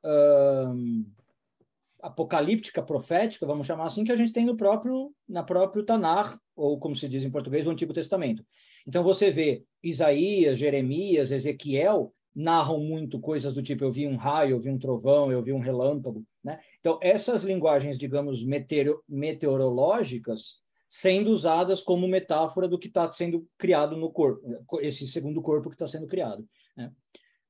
[2.02, 6.76] apocalíptica, profética, vamos chamar assim, que a gente tem no próprio, na próprio Tanar, ou
[6.80, 8.44] como se diz em português, o Antigo Testamento.
[8.84, 14.52] Então você vê Isaías, Jeremias, Ezequiel narram muito coisas do tipo eu vi um raio,
[14.52, 16.60] eu vi um trovão, eu vi um relâmpago, né?
[16.80, 23.94] Então essas linguagens, digamos, meteoro, meteorológicas sendo usadas como metáfora do que está sendo criado
[23.94, 24.42] no corpo,
[24.80, 26.48] esse segundo corpo que está sendo criado.
[26.74, 26.90] Né?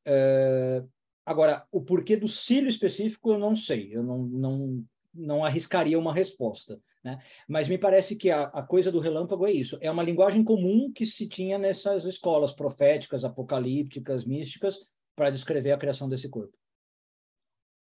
[0.05, 0.83] É,
[1.25, 4.85] agora, o porquê do cílio específico eu não sei, eu não, não,
[5.15, 6.81] não arriscaria uma resposta.
[7.05, 7.17] Né?
[7.47, 10.91] Mas me parece que a, a coisa do relâmpago é isso, é uma linguagem comum
[10.93, 14.81] que se tinha nessas escolas proféticas, apocalípticas, místicas,
[15.15, 16.59] para descrever a criação desse corpo.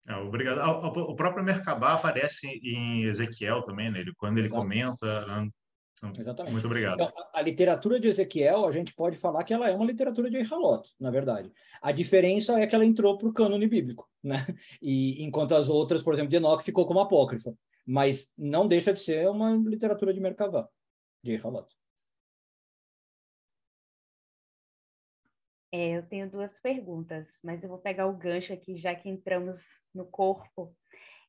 [0.07, 0.59] É, obrigado.
[0.59, 4.03] O próprio Merkabah aparece em Ezequiel também, né?
[4.17, 4.61] quando ele Exato.
[4.61, 5.25] comenta.
[5.25, 5.49] Né?
[5.97, 6.53] Então, Exatamente.
[6.53, 6.95] Muito obrigado.
[6.95, 10.29] Então, a, a, literatura de Ezequiel, a gente pode falar que ela é uma literatura
[10.29, 11.51] de Eihalot, na verdade.
[11.81, 14.45] A diferença é que ela entrou para o cânone bíblico, né?
[14.81, 17.53] E enquanto as outras, por exemplo, de Enoch ficou como apócrifa,
[17.85, 20.67] mas não deixa de ser uma literatura de Merkavah,
[21.23, 21.67] de Eihalot.
[25.77, 29.57] É, eu tenho duas perguntas, mas eu vou pegar o gancho aqui, já que entramos
[29.93, 30.73] no corpo.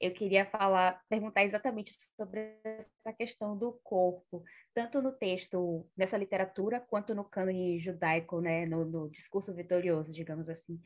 [0.00, 6.78] Eu queria falar, perguntar exatamente sobre essa questão do corpo, tanto no texto, nessa literatura,
[6.78, 10.80] quanto no cânone judaico, né, no, no discurso vitorioso, digamos assim.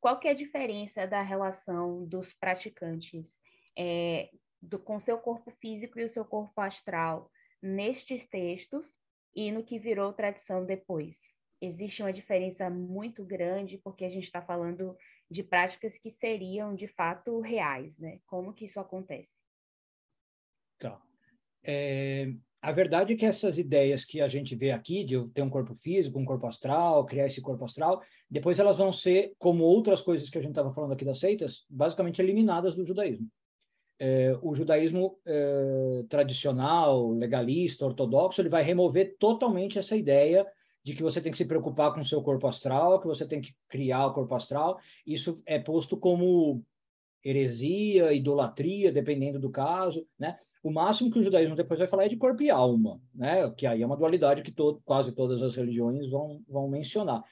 [0.00, 3.38] Qual que é a diferença da relação dos praticantes
[3.78, 7.30] é, do, com seu corpo físico e o seu corpo astral
[7.62, 8.84] nestes textos
[9.32, 11.36] e no que virou tradição depois?
[11.60, 14.96] Existe uma diferença muito grande porque a gente está falando
[15.30, 18.20] de práticas que seriam de fato reais, né?
[18.26, 19.40] Como que isso acontece?
[20.78, 21.00] Tá.
[21.64, 25.50] É, a verdade é que essas ideias que a gente vê aqui de ter um
[25.50, 30.02] corpo físico, um corpo astral, criar esse corpo astral, depois elas vão ser, como outras
[30.02, 33.28] coisas que a gente estava falando aqui das seitas, basicamente eliminadas do judaísmo.
[33.98, 40.46] É, o judaísmo é, tradicional, legalista, ortodoxo, ele vai remover totalmente essa ideia
[40.86, 43.40] de que você tem que se preocupar com o seu corpo astral, que você tem
[43.40, 44.78] que criar o corpo astral.
[45.04, 46.64] Isso é posto como
[47.24, 50.38] heresia, idolatria, dependendo do caso, né?
[50.62, 53.50] O máximo que o judaísmo depois vai falar é de corpo e alma, né?
[53.56, 57.24] Que aí é uma dualidade que quase todas as religiões vão, vão mencionar.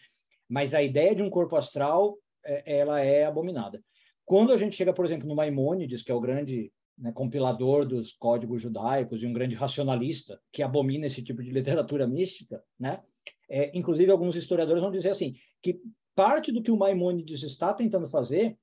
[0.49, 3.81] Mas a ideia de um corpo astral, é, ela é abominada.
[4.25, 8.11] Quando a gente chega, por exemplo, no Maimônides, que é o grande né, compilador dos
[8.11, 13.01] códigos judaicos e um grande racionalista que abomina esse tipo de literatura mística, né?
[13.57, 15.81] É, inclusive, alguns historiadores vão dizer assim, que
[16.13, 18.59] parte do que o Maimônides está tentando fazer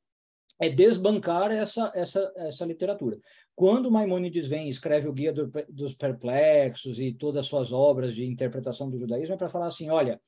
[0.60, 3.18] é desbancar essa, essa, essa literatura.
[3.56, 8.14] Quando Maimônides vem e escreve o Guia do, dos Perplexos e todas as suas obras
[8.14, 10.20] de interpretação do judaísmo, é para falar assim, olha,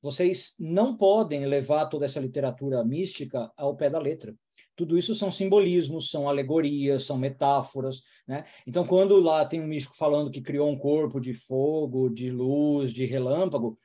[0.00, 4.32] vocês não podem levar toda essa literatura mística ao pé da letra.
[4.76, 8.44] Tudo isso são simbolismos, são alegorias, são metáforas, né?
[8.66, 12.92] Então, quando lá tem um místico falando que criou um corpo de fogo, de luz,
[12.92, 13.76] de relâmpago,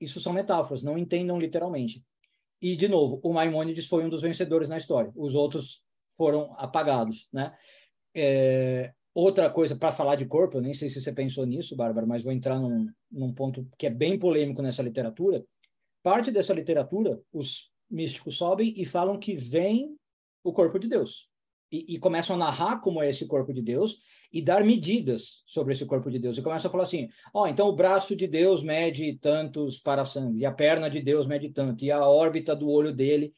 [0.00, 2.04] isso são metáforas, não entendam literalmente.
[2.60, 5.12] E, de novo, o Maimônides foi um dos vencedores na história.
[5.14, 5.82] Os outros
[6.16, 7.56] foram apagados, né?
[8.14, 12.06] É, outra coisa, para falar de corpo, eu nem sei se você pensou nisso, Bárbara,
[12.06, 15.44] mas vou entrar num, num ponto que é bem polêmico nessa literatura.
[16.02, 19.96] Parte dessa literatura, os místicos sobem e falam que vem
[20.42, 21.27] o corpo de Deus.
[21.70, 23.98] E, e, começam a narrar como é esse corpo de Deus
[24.32, 26.38] e dar medidas sobre esse corpo de Deus.
[26.38, 30.04] E começa a falar assim: ó, oh, então o braço de Deus mede tantos para
[30.04, 33.34] sangue, e a perna de Deus mede tanto, e a órbita do olho dele.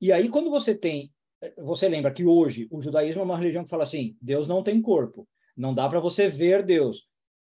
[0.00, 1.12] E aí, quando você tem.
[1.58, 4.80] Você lembra que hoje o judaísmo é uma religião que fala assim: Deus não tem
[4.80, 7.08] corpo, não dá para você ver Deus.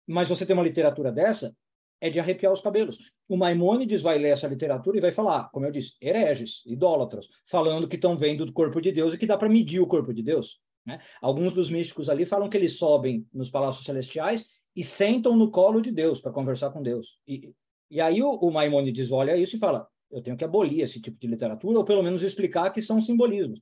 [0.06, 1.54] Mas você tem uma literatura dessa,
[2.00, 2.98] é de arrepiar os cabelos.
[3.28, 7.86] O Maimônides vai ler essa literatura e vai falar, como eu disse, hereges, idólatras, falando
[7.86, 10.22] que estão vendo do corpo de Deus e que dá para medir o corpo de
[10.22, 10.58] Deus.
[10.86, 11.00] Né?
[11.20, 15.80] Alguns dos místicos ali falam que eles sobem nos palácios celestiais e sentam no colo
[15.80, 17.18] de Deus para conversar com Deus.
[17.26, 17.52] E,
[17.90, 21.18] e aí o, o Maimônides olha isso e fala: eu tenho que abolir esse tipo
[21.18, 23.60] de literatura, ou pelo menos explicar que são simbolismos.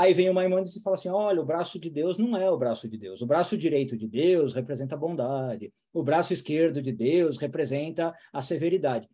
[0.00, 2.56] Aí vem o Maimônides e fala assim: olha, o braço de Deus não é o
[2.56, 3.20] braço de Deus.
[3.20, 5.70] O braço direito de Deus representa a bondade.
[5.92, 9.06] O braço esquerdo de Deus representa a severidade.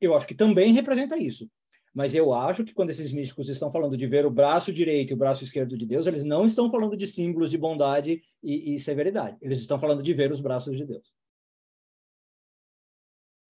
[0.00, 1.46] Eu acho que também representa isso.
[1.92, 5.14] Mas eu acho que quando esses místicos estão falando de ver o braço direito e
[5.14, 8.80] o braço esquerdo de Deus, eles não estão falando de símbolos de bondade e, e
[8.80, 9.36] severidade.
[9.42, 11.12] Eles estão falando de ver os braços de Deus.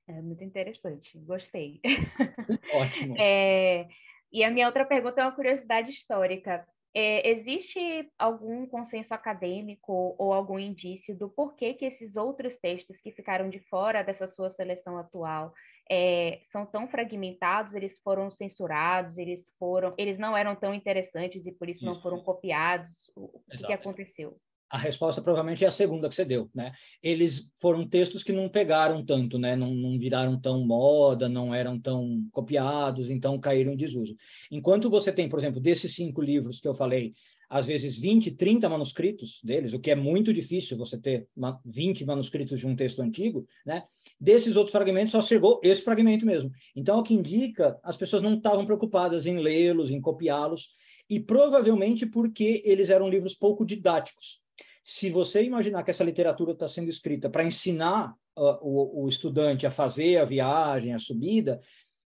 [0.08, 1.80] É muito interessante, gostei.
[2.74, 3.14] Ótimo.
[3.16, 3.86] É,
[4.32, 6.66] e a minha outra pergunta é uma curiosidade histórica.
[6.94, 13.12] É, existe algum consenso acadêmico ou algum indício do porquê que esses outros textos que
[13.12, 15.52] ficaram de fora dessa sua seleção atual
[15.90, 21.52] é, são tão fragmentados, eles foram censurados, eles foram, eles não eram tão interessantes e
[21.52, 21.86] por isso, isso.
[21.86, 23.10] não foram copiados?
[23.14, 24.36] O, o que aconteceu?
[24.70, 26.70] A resposta provavelmente é a segunda que você deu, né?
[27.02, 29.56] Eles foram textos que não pegaram tanto, né?
[29.56, 34.16] Não, não viraram tão moda, não eram tão copiados, então caíram em desuso.
[34.48, 37.12] Enquanto você tem, por exemplo, desses cinco livros que eu falei,
[37.48, 41.26] às vezes 20, 30 manuscritos deles, o que é muito difícil você ter
[41.64, 43.82] 20 manuscritos de um texto antigo, né?
[44.20, 46.52] Desses outros fragmentos só chegou esse fragmento mesmo.
[46.76, 50.68] Então, o que indica, as pessoas não estavam preocupadas em lê-los, em copiá-los,
[51.08, 54.39] e provavelmente porque eles eram livros pouco didáticos
[54.82, 59.66] se você imaginar que essa literatura está sendo escrita para ensinar uh, o, o, estudante
[59.66, 61.60] a fazer a viagem, a subida,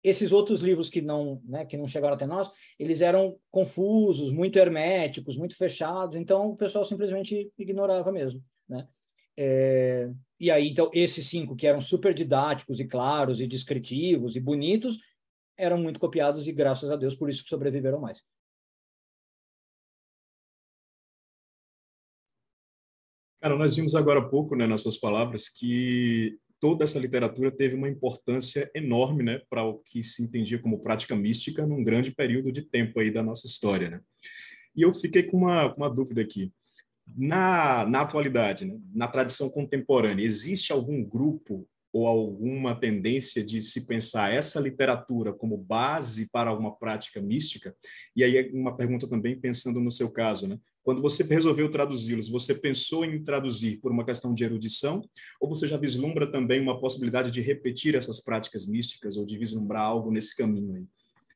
[0.04, 4.58] esses outros livros que não, né, que não chegaram até nós, eles eram confusos, muito
[4.58, 8.88] herméticos, muito fechados, então o pessoal simplesmente ignorava mesmo, né?
[9.38, 14.40] É, e aí, então, esses cinco que eram super didáticos e claros e descritivos e
[14.40, 14.98] bonitos,
[15.58, 18.20] eram muito copiados e, graças a Deus, por isso que sobreviveram mais.
[23.42, 27.74] Cara, nós vimos agora há pouco, né, nas suas palavras, que toda essa literatura teve
[27.74, 32.52] uma importância enorme, né, para o que se entendia como prática mística num grande período
[32.52, 34.02] de tempo aí da nossa história, né?
[34.76, 36.54] E eu fiquei com uma, uma dúvida aqui.
[37.18, 43.88] Na, na atualidade, né, na tradição contemporânea, existe algum grupo ou alguma tendência de se
[43.88, 47.76] pensar essa literatura como base para uma prática mística?
[48.16, 50.60] E aí uma pergunta também pensando no seu caso, né?
[50.84, 55.02] Quando você resolveu traduzi-los, você pensou em traduzir por uma questão de erudição,
[55.40, 59.84] ou você já vislumbra também uma possibilidade de repetir essas práticas místicas ou de vislumbrar
[59.84, 60.86] algo nesse caminho aí?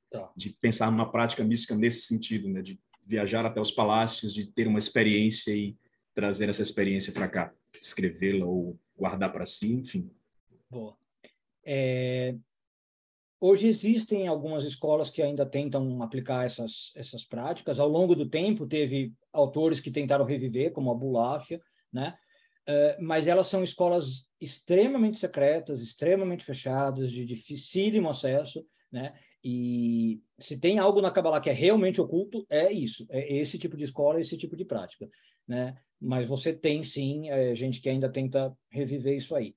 [0.10, 0.32] Tá.
[0.36, 2.62] De pensar numa prática mística nesse sentido, né?
[2.62, 5.78] De viajar até os palácios, de ter uma experiência e
[6.14, 10.10] trazer essa experiência para cá, escrevê-la ou guardar para si, enfim.
[10.70, 10.98] Boa.
[11.64, 12.36] É,
[13.48, 17.80] Hoje existem algumas escolas que ainda tentam aplicar essas, essas práticas.
[17.80, 21.62] Ao longo do tempo, teve autores que tentaram reviver, como a Buláfia,
[21.94, 22.18] né?
[22.68, 29.14] Uh, mas elas são escolas extremamente secretas, extremamente fechadas, de dificílimo acesso, né?
[29.44, 33.78] E se tem algo na Kabbalah que é realmente oculto, é isso, é esse tipo
[33.78, 35.08] de escola, esse tipo de prática,
[35.48, 35.78] né?
[36.02, 39.56] Mas você tem sim é, gente que ainda tenta reviver isso aí.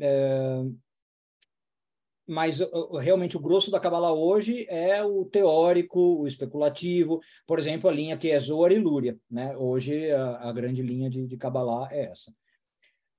[0.00, 0.62] É,
[2.26, 2.60] mas
[3.00, 8.16] realmente o grosso da Kabbalah hoje é o teórico, o especulativo, por exemplo, a linha
[8.16, 9.56] que é Zohar e Lúria, né?
[9.56, 12.32] Hoje a, a grande linha de, de Kabbalah é essa.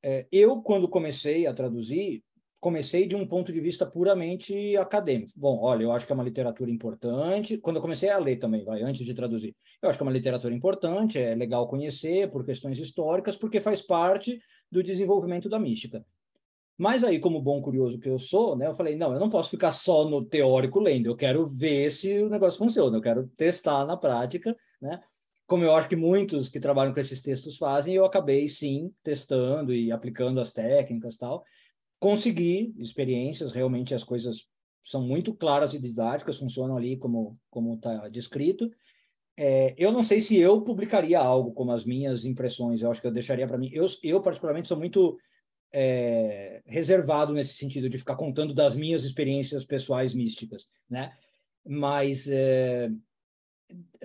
[0.01, 2.23] É, eu, quando comecei a traduzir,
[2.59, 5.33] comecei de um ponto de vista puramente acadêmico.
[5.35, 7.57] Bom, olha, eu acho que é uma literatura importante.
[7.57, 10.13] Quando eu comecei a ler também, vai, antes de traduzir, eu acho que é uma
[10.13, 14.39] literatura importante, é legal conhecer por questões históricas, porque faz parte
[14.71, 16.05] do desenvolvimento da mística.
[16.83, 19.49] Mas aí, como bom curioso que eu sou, né, eu falei, não, eu não posso
[19.49, 23.85] ficar só no teórico lendo, eu quero ver se o negócio funciona, eu quero testar
[23.85, 24.99] na prática, né?
[25.47, 29.73] Como eu acho que muitos que trabalham com esses textos fazem, eu acabei sim testando
[29.73, 31.45] e aplicando as técnicas tal.
[32.01, 34.45] Consegui experiências, realmente as coisas
[34.83, 38.69] são muito claras e didáticas, funcionam ali como como está descrito.
[39.37, 43.07] É, eu não sei se eu publicaria algo como as minhas impressões, eu acho que
[43.07, 43.69] eu deixaria para mim.
[43.71, 45.17] Eu, eu particularmente sou muito
[45.73, 51.11] é, reservado nesse sentido de ficar contando das minhas experiências pessoais místicas, né?
[51.65, 52.91] Mas é,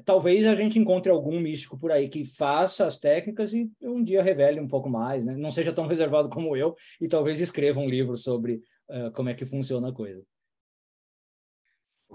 [0.04, 4.22] talvez a gente encontre algum místico por aí que faça as técnicas e um dia
[4.22, 5.36] revele um pouco mais, né?
[5.36, 9.34] Não seja tão reservado como eu e talvez escreva um livro sobre uh, como é
[9.34, 10.24] que funciona a coisa.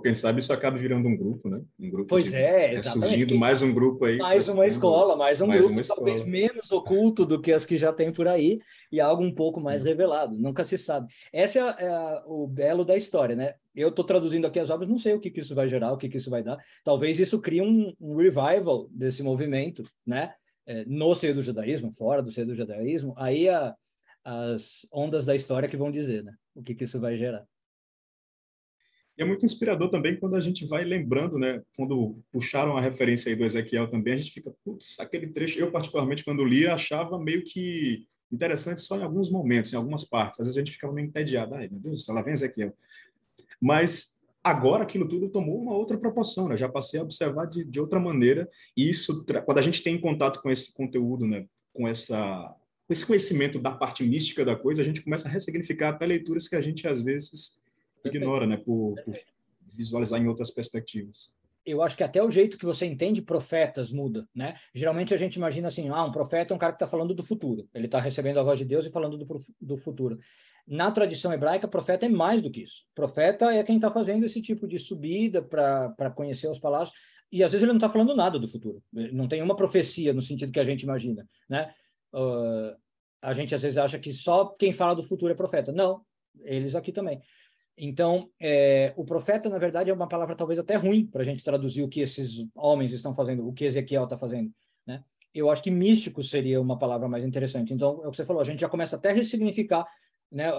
[0.01, 1.61] Quem sabe isso acaba virando um grupo, né?
[1.79, 3.05] Um grupo pois de, é, exatamente.
[3.05, 4.17] É surgindo mais um grupo aí.
[4.17, 7.77] Mais uma escola, mais um mais grupo, uma talvez menos oculto do que as que
[7.77, 8.59] já tem por aí
[8.91, 9.65] e algo um pouco Sim.
[9.65, 10.37] mais revelado.
[10.37, 11.13] Nunca se sabe.
[11.31, 13.53] Esse é, é o belo da história, né?
[13.75, 15.97] Eu estou traduzindo aqui as obras, não sei o que, que isso vai gerar, o
[15.97, 16.57] que, que isso vai dar.
[16.83, 20.33] Talvez isso crie um, um revival desse movimento, né?
[20.65, 23.13] É, no seio do judaísmo, fora do seio do judaísmo.
[23.15, 23.75] Aí a,
[24.23, 26.33] as ondas da história que vão dizer, né?
[26.55, 27.45] O que, que isso vai gerar.
[29.17, 31.61] E é muito inspirador também quando a gente vai lembrando, né?
[31.75, 35.71] Quando puxaram a referência aí do Ezequiel também, a gente fica, putz, aquele trecho, eu
[35.71, 40.39] particularmente quando lia, achava meio que interessante só em alguns momentos, em algumas partes.
[40.39, 42.73] Às vezes a gente ficava meio entediado, ai meu Deus, ela vem Ezequiel.
[43.61, 46.57] Mas agora aquilo tudo tomou uma outra proporção, né?
[46.57, 48.49] Já passei a observar de, de outra maneira.
[48.75, 51.45] E isso, quando a gente tem contato com esse conteúdo, né?
[51.71, 52.55] Com essa
[52.85, 56.49] com esse conhecimento da parte mística da coisa, a gente começa a ressignificar até leituras
[56.49, 57.62] que a gente às vezes
[58.05, 59.13] ignora, né, por, por,
[59.75, 61.33] visualizar em outras perspectivas.
[61.65, 64.55] eu acho que até o jeito que você entende profetas muda, né?
[64.75, 67.23] Geralmente a gente imagina assim, ah, um profeta é um cara que está falando do
[67.23, 67.67] futuro.
[67.73, 70.19] Ele está recebendo a voz de Deus e falando do, do futuro.
[70.67, 72.85] Na tradição hebraica, profeta é mais do que isso.
[72.95, 76.97] Profeta é quem está fazendo esse tipo de subida para conhecer os palácios.
[77.31, 78.81] E às vezes ele não está falando nada do futuro.
[78.91, 81.73] Não tem uma profecia no sentido que a gente imagina, né?
[82.13, 82.77] Uh,
[83.21, 85.71] a gente às vezes acha que só quem fala do futuro é profeta.
[85.71, 86.01] Não,
[86.41, 87.21] eles aqui também.
[87.77, 91.43] Então, é, o profeta, na verdade, é uma palavra talvez até ruim para a gente
[91.43, 94.51] traduzir o que esses homens estão fazendo, o que Ezequiel está fazendo,
[94.85, 95.03] né?
[95.33, 97.73] Eu acho que místico seria uma palavra mais interessante.
[97.73, 99.83] Então, é o que você falou, a gente já começa até a ressignificar
[100.31, 100.51] né,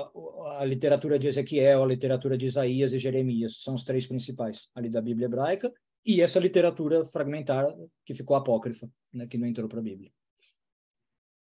[0.58, 4.88] a literatura de Ezequiel, a literatura de Isaías e Jeremias, são os três principais ali
[4.88, 5.72] da Bíblia hebraica,
[6.06, 7.66] e essa literatura fragmentar
[8.04, 10.10] que ficou apócrifa, né, que não entrou para a Bíblia.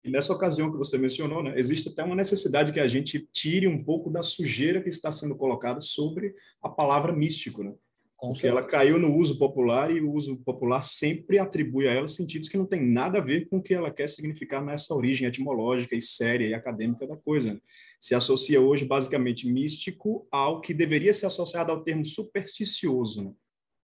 [0.04, 3.68] E nessa ocasião que você mencionou, né, existe até uma necessidade que a gente tire
[3.68, 7.72] um pouco da sujeira que está sendo colocada sobre a palavra místico, né?
[8.20, 12.48] Porque ela caiu no uso popular e o uso popular sempre atribui a ela sentidos
[12.48, 15.96] que não tem nada a ver com o que ela quer significar nessa origem etimológica
[15.96, 17.54] e séria e acadêmica da coisa.
[17.54, 17.60] Né?
[17.98, 23.24] Se associa hoje basicamente místico ao que deveria ser associado ao termo supersticioso.
[23.24, 23.32] Né?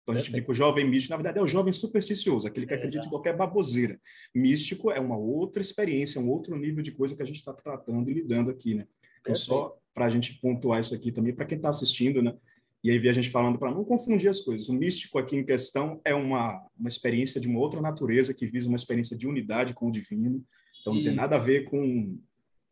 [0.08, 2.72] Então a gente brinca, o jovem místico, na verdade, é o jovem supersticioso, aquele que
[2.72, 4.00] acredita em qualquer baboseira.
[4.34, 8.10] Místico é uma outra experiência, um outro nível de coisa que a gente está tratando
[8.10, 8.86] e lidando aqui, né?
[9.20, 12.34] Então, só para a gente pontuar isso aqui também, para quem está assistindo, né?
[12.82, 14.70] E aí vi a gente falando para não confundir as coisas.
[14.70, 18.66] O místico aqui em questão é uma, uma experiência de uma outra natureza que visa
[18.66, 20.42] uma experiência de unidade com o divino.
[20.80, 21.04] Então não e...
[21.04, 22.18] tem nada a ver com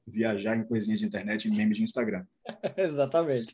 [0.07, 2.25] viajar em coisinha de internet e memes de Instagram.
[2.79, 3.53] Exatamente.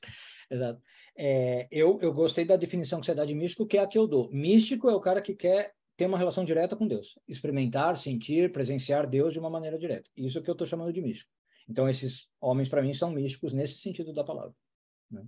[0.53, 0.83] Exato.
[1.17, 3.97] É, eu, eu gostei da definição que você dá de místico, que é a que
[3.97, 4.31] eu dou.
[4.31, 9.09] Místico é o cara que quer ter uma relação direta com Deus, experimentar, sentir, presenciar
[9.09, 10.11] Deus de uma maneira direta.
[10.15, 11.31] Isso é que eu estou chamando de místico.
[11.67, 14.55] Então, esses homens, para mim, são místicos nesse sentido da palavra.
[15.11, 15.25] Né?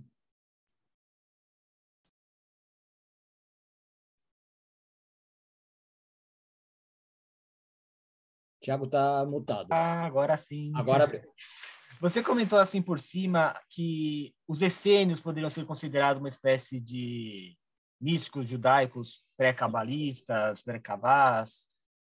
[8.61, 9.67] Tiago está mutado.
[9.71, 10.71] Ah, agora sim.
[10.75, 11.07] Agora
[12.01, 17.57] Você comentou assim por cima que os essênios poderiam ser considerados uma espécie de
[17.99, 21.67] místicos judaicos pré-cabalistas, pré-cabás.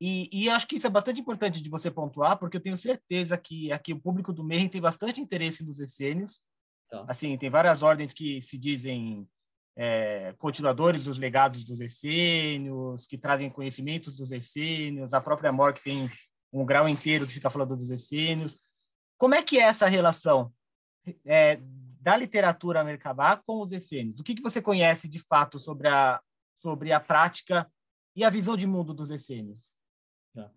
[0.00, 3.38] E, e, acho que isso é bastante importante de você pontuar, porque eu tenho certeza
[3.38, 6.40] que aqui o público do Meir tem bastante interesse nos essênios.
[6.90, 7.04] Tá.
[7.08, 9.26] Assim, tem várias ordens que se dizem
[9.74, 15.14] é, continuadores dos legados dos essênios, que trazem conhecimentos dos essênios.
[15.14, 16.10] A própria Mork tem
[16.52, 18.56] um grau inteiro que fica falando dos essênios.
[19.18, 20.52] Como é que é essa relação
[21.24, 21.58] é,
[22.00, 24.16] da literatura Merkabah com os essênios?
[24.16, 26.20] Do que, que você conhece de fato sobre a,
[26.60, 27.70] sobre a prática
[28.14, 29.72] e a visão de mundo dos essênios?
[30.34, 30.50] Tá.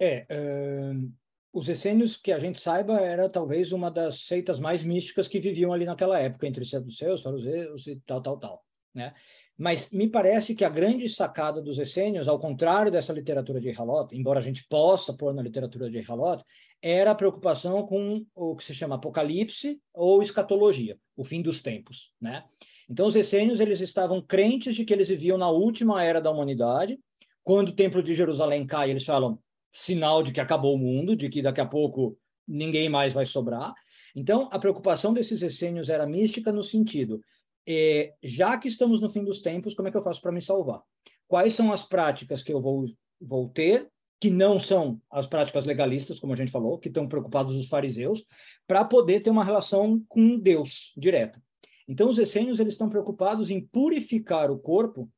[0.00, 1.12] É, uh,
[1.52, 5.72] os essênios, que a gente saiba, era talvez uma das seitas mais místicas que viviam
[5.72, 8.64] ali naquela época, entre seus, saduceus e tal, tal, tal.
[8.94, 9.14] Né?
[9.56, 14.16] Mas me parece que a grande sacada dos essênios, ao contrário dessa literatura de Halot,
[14.16, 16.42] embora a gente possa pôr na literatura de Halot,
[16.82, 22.12] era a preocupação com o que se chama apocalipse ou escatologia, o fim dos tempos,
[22.20, 22.44] né?
[22.90, 26.98] Então os essênios eles estavam crentes de que eles viviam na última era da humanidade.
[27.44, 29.38] Quando o templo de Jerusalém cai, eles falam
[29.72, 33.72] sinal de que acabou o mundo, de que daqui a pouco ninguém mais vai sobrar.
[34.14, 37.22] Então a preocupação desses essênios era mística no sentido
[37.66, 40.42] é, já que estamos no fim dos tempos, como é que eu faço para me
[40.42, 40.82] salvar?
[41.26, 42.86] Quais são as práticas que eu vou,
[43.20, 43.88] vou ter,
[44.22, 48.24] que não são as práticas legalistas, como a gente falou, que estão preocupados os fariseus,
[48.68, 51.42] para poder ter uma relação com Deus direta.
[51.88, 55.10] Então, os essênios eles estão preocupados em purificar o corpo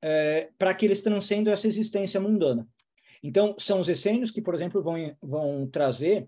[0.00, 2.66] é, para que eles transcendam essa existência mundana.
[3.22, 6.26] Então, são os essênios que, por exemplo, vão, vão trazer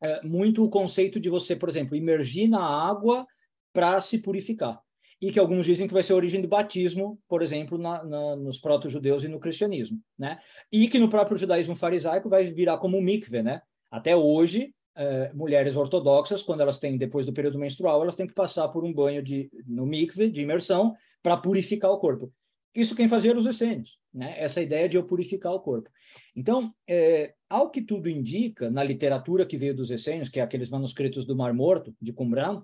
[0.00, 3.26] é, muito o conceito de você, por exemplo, imergir na água
[3.72, 4.80] para se purificar.
[5.24, 8.36] E que alguns dizem que vai ser a origem do batismo, por exemplo, na, na,
[8.36, 9.98] nos proto-judeus e no cristianismo.
[10.18, 10.38] Né?
[10.70, 13.42] E que no próprio judaísmo farisaico vai virar como mikve.
[13.42, 13.62] Né?
[13.90, 18.34] Até hoje, é, mulheres ortodoxas, quando elas têm, depois do período menstrual, elas têm que
[18.34, 22.30] passar por um banho de, no mikve, de imersão, para purificar o corpo.
[22.74, 24.34] Isso quem fazia os essênios, né?
[24.36, 25.88] essa ideia de eu purificar o corpo.
[26.36, 30.68] Então, é, ao que tudo indica, na literatura que veio dos essênios, que é aqueles
[30.68, 32.62] manuscritos do Mar Morto, de Qumran,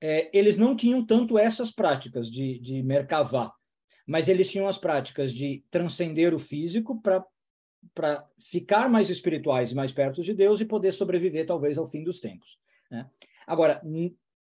[0.00, 3.52] é, eles não tinham tanto essas práticas de, de mercavar,
[4.06, 9.92] mas eles tinham as práticas de transcender o físico para ficar mais espirituais e mais
[9.92, 12.58] perto de Deus e poder sobreviver, talvez, ao fim dos tempos.
[12.90, 13.08] Né?
[13.46, 13.82] Agora,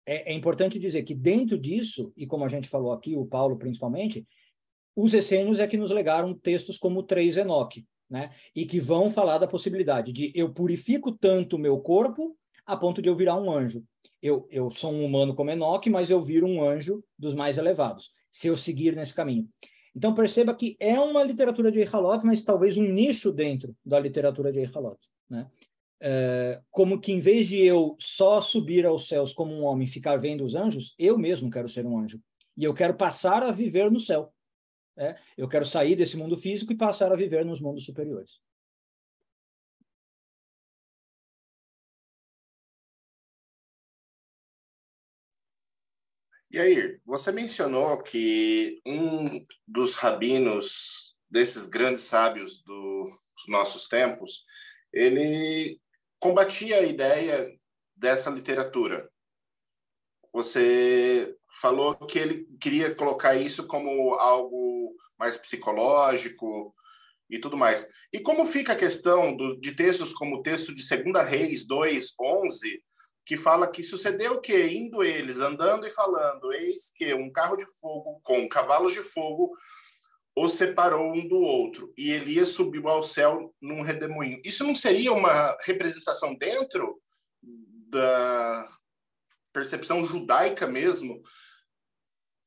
[0.05, 3.57] é, é importante dizer que dentro disso, e como a gente falou aqui, o Paulo
[3.57, 4.27] principalmente,
[4.95, 8.31] os essênios é que nos legaram textos como 3 Enoque, né?
[8.55, 12.37] E que vão falar da possibilidade de eu purifico tanto o meu corpo
[12.67, 13.85] a ponto de eu virar um anjo
[14.27, 18.11] eu, eu sou um humano como Enoque, mas eu viro um anjo dos mais elevados,
[18.33, 19.49] se eu seguir nesse caminho.
[19.95, 24.53] Então perceba que é uma literatura de Eihalot, mas talvez um nicho dentro da literatura
[24.53, 24.99] de Eihalot,
[25.29, 25.49] né?
[25.99, 30.19] É, como que em vez de eu só subir aos céus como um homem, ficar
[30.19, 32.21] vendo os anjos, eu mesmo quero ser um anjo
[32.55, 34.31] e eu quero passar a viver no céu.
[34.95, 35.17] Né?
[35.39, 38.33] Eu quero sair desse mundo físico e passar a viver nos mundos superiores.
[46.51, 53.13] E aí, você mencionou que um dos rabinos desses grandes sábios dos
[53.49, 54.45] nossos tempos,
[54.93, 55.81] ele
[56.21, 57.49] combatia a ideia
[57.97, 59.11] dessa literatura.
[60.33, 66.75] Você falou que ele queria colocar isso como algo mais psicológico
[67.29, 67.89] e tudo mais.
[68.13, 72.15] E como fica a questão do, de textos como o texto de 2 Reis 2,
[72.21, 72.85] 11,
[73.27, 74.69] que fala que sucedeu o quê?
[74.69, 79.53] Indo eles, andando e falando, eis que um carro de fogo com cavalos de fogo
[80.37, 84.41] os separou um do outro, e Elias subiu ao céu num redemoinho.
[84.45, 87.01] Isso não seria uma representação dentro
[87.89, 88.71] da
[89.51, 91.23] percepção judaica mesmo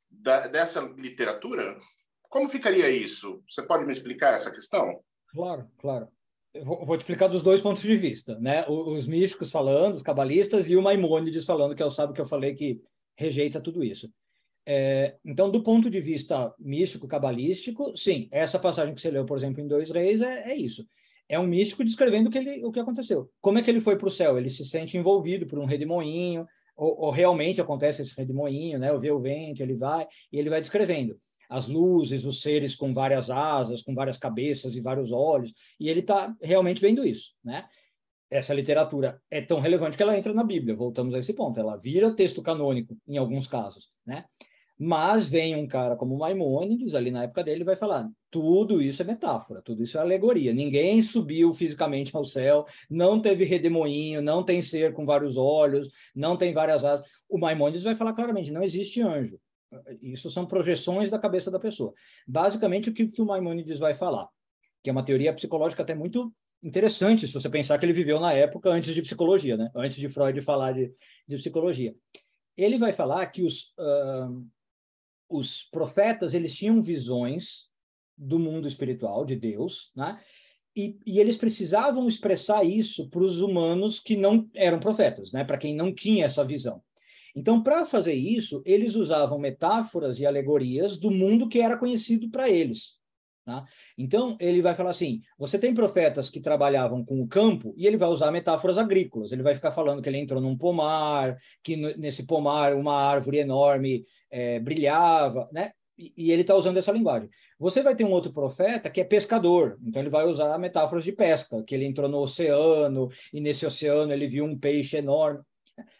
[0.09, 1.77] da, dessa literatura?
[2.29, 3.43] Como ficaria isso?
[3.49, 5.03] Você pode me explicar essa questão?
[5.33, 6.07] Claro, claro
[6.63, 8.65] vou, vou te explicar dos dois pontos de vista, né?
[8.67, 12.25] Os, místicos falando, os cabalistas, e o Maimônides falando, que é o sábio que eu
[12.25, 12.81] falei que
[13.15, 14.11] rejeita tudo isso.
[14.65, 19.37] É, então, do ponto de vista místico, cabalístico, sim, essa passagem que você leu, por
[19.37, 20.85] exemplo, em Dois Reis, é, é isso.
[21.27, 23.29] É um místico descrevendo o que, ele, o que aconteceu.
[23.39, 24.37] Como é que ele foi para o céu?
[24.37, 26.45] Ele se sente envolvido por um redemoinho,
[26.75, 28.91] ou, ou realmente acontece esse redemoinho, né?
[28.91, 31.19] Ou vê o vento, ele vai, e ele vai descrevendo
[31.49, 36.01] as luzes, os seres com várias asas, com várias cabeças e vários olhos, e ele
[36.01, 37.65] está realmente vendo isso, né?
[38.29, 41.75] Essa literatura é tão relevante que ela entra na Bíblia, voltamos a esse ponto, ela
[41.75, 44.25] vira texto canônico em alguns casos, né?
[44.81, 49.05] Mas vem um cara como Maimônides, ali na época dele, vai falar: tudo isso é
[49.05, 50.53] metáfora, tudo isso é alegoria.
[50.53, 56.37] Ninguém subiu fisicamente ao céu, não teve redemoinho, não tem ser com vários olhos, não
[56.37, 57.05] tem várias asas.
[57.27, 59.37] O Maimônides vai falar claramente: não existe anjo.
[60.01, 61.93] Isso são projeções da cabeça da pessoa.
[62.27, 64.27] Basicamente, o que, o Maimonides vai falar,
[64.83, 68.33] que é uma teoria psicológica até muito interessante, se você pensar que ele viveu na
[68.33, 69.69] época antes de psicologia, né?
[69.75, 70.93] antes de Freud falar de,
[71.27, 71.95] de psicologia.
[72.57, 74.45] Ele vai falar que os, uh,
[75.29, 77.69] os profetas eles tinham visões
[78.17, 80.19] do mundo espiritual, de Deus, né?
[80.75, 85.43] E, e, eles precisavam expressar isso para os humanos que não eram profetas, né?
[85.43, 86.81] para quem não tinha essa visão.
[87.35, 92.49] Então, para fazer isso, eles usavam metáforas e alegorias do mundo que era conhecido para
[92.49, 92.99] eles.
[93.49, 93.65] Tá?
[93.97, 97.97] Então, ele vai falar assim: você tem profetas que trabalhavam com o campo, e ele
[97.97, 99.31] vai usar metáforas agrícolas.
[99.31, 104.05] Ele vai ficar falando que ele entrou num pomar, que nesse pomar uma árvore enorme
[104.29, 105.71] é, brilhava, né?
[105.97, 107.27] E, e ele está usando essa linguagem.
[107.57, 111.11] Você vai ter um outro profeta que é pescador, então ele vai usar metáforas de
[111.11, 115.41] pesca, que ele entrou no oceano, e nesse oceano ele viu um peixe enorme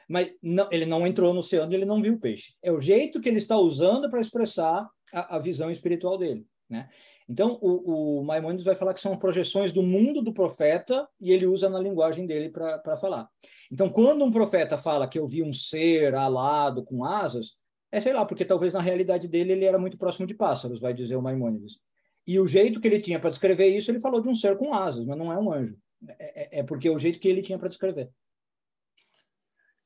[0.10, 2.56] mas não, ele não entrou no oceano, ele não viu o peixe.
[2.64, 6.90] É o jeito que ele está usando para expressar a, a, visão espiritual dele, né?
[7.32, 11.46] Então, o, o Maimonides vai falar que são projeções do mundo do profeta e ele
[11.46, 13.30] usa na linguagem dele para falar.
[13.72, 17.52] Então, quando um profeta fala que eu vi um ser alado com asas,
[17.92, 20.92] é sei lá, porque talvez na realidade dele ele era muito próximo de pássaros, vai
[20.92, 21.78] dizer o Maimonides.
[22.26, 24.74] E o jeito que ele tinha para descrever isso, ele falou de um ser com
[24.74, 25.78] asas, mas não é um anjo.
[26.08, 28.10] É, é, é porque é o jeito que ele tinha para descrever.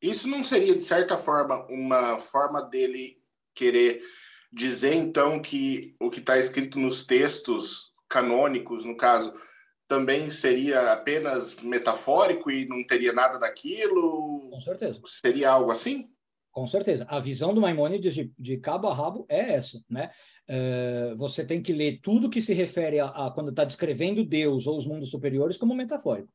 [0.03, 3.17] Isso não seria, de certa forma, uma forma dele
[3.55, 4.01] querer
[4.51, 9.33] dizer, então, que o que está escrito nos textos canônicos, no caso,
[9.87, 14.49] também seria apenas metafórico e não teria nada daquilo?
[14.49, 14.99] Com certeza.
[15.05, 16.09] Seria algo assim?
[16.51, 17.05] Com certeza.
[17.07, 20.11] A visão do Maimônides de, de cabo a rabo é essa, né?
[20.49, 24.67] Uh, você tem que ler tudo que se refere a, a quando está descrevendo Deus
[24.67, 26.29] ou os mundos superiores como metafórico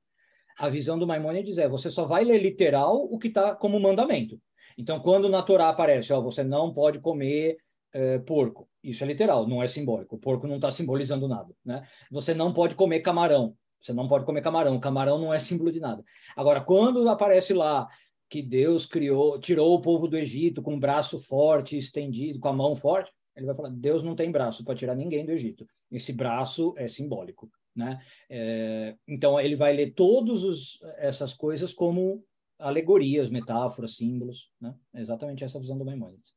[0.58, 4.40] a visão do Maimônides é você só vai ler literal o que está como mandamento.
[4.76, 7.56] Então, quando na Torá aparece, ó, você não pode comer
[7.92, 10.16] é, porco, isso é literal, não é simbólico.
[10.16, 11.52] O porco não está simbolizando nada.
[11.64, 11.86] Né?
[12.10, 14.76] Você não pode comer camarão, você não pode comer camarão.
[14.76, 16.04] O camarão não é símbolo de nada.
[16.36, 17.88] Agora, quando aparece lá
[18.28, 22.52] que Deus criou, tirou o povo do Egito com um braço forte, estendido, com a
[22.52, 25.66] mão forte, ele vai falar: Deus não tem braço para tirar ninguém do Egito.
[25.90, 27.50] Esse braço é simbólico.
[27.78, 28.00] Né?
[28.28, 32.24] É, então, ele vai ler todas essas coisas como
[32.58, 34.50] alegorias, metáforas, símbolos.
[34.60, 34.74] Né?
[34.92, 36.36] É exatamente essa visão do Maimonides.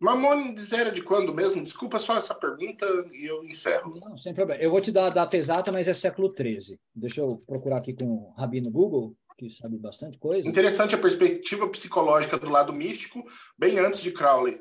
[0.00, 1.64] Maimonides era de quando mesmo?
[1.64, 3.98] Desculpa só essa pergunta e eu encerro.
[3.98, 4.62] Não, sem problema.
[4.62, 6.78] Eu vou te dar a data exata, mas é século XIII.
[6.94, 10.46] Deixa eu procurar aqui com o Rabino Google, que sabe bastante coisa.
[10.46, 13.24] Interessante a perspectiva psicológica do lado místico,
[13.58, 14.60] bem antes de Crowley.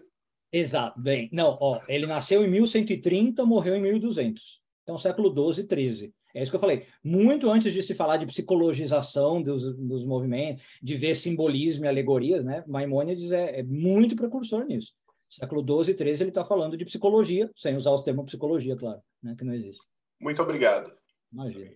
[0.52, 1.30] Exato, bem.
[1.32, 4.65] Não, ó, ele nasceu em 1130, morreu em 1200.
[4.86, 6.14] Então, século 12, 13.
[6.36, 6.86] É isso que eu falei.
[7.04, 12.46] Muito antes de se falar de psicologização dos, dos movimentos, de ver simbolismo e alegorias,
[12.46, 12.64] né?
[12.68, 14.94] Maimônides é, é muito precursor nisso.
[15.28, 19.02] Século 12 e 13 ele está falando de psicologia, sem usar o termo psicologia, claro,
[19.24, 19.36] né?
[19.36, 19.82] que não existe.
[20.22, 20.94] Muito obrigado.
[21.34, 21.72] Imagina.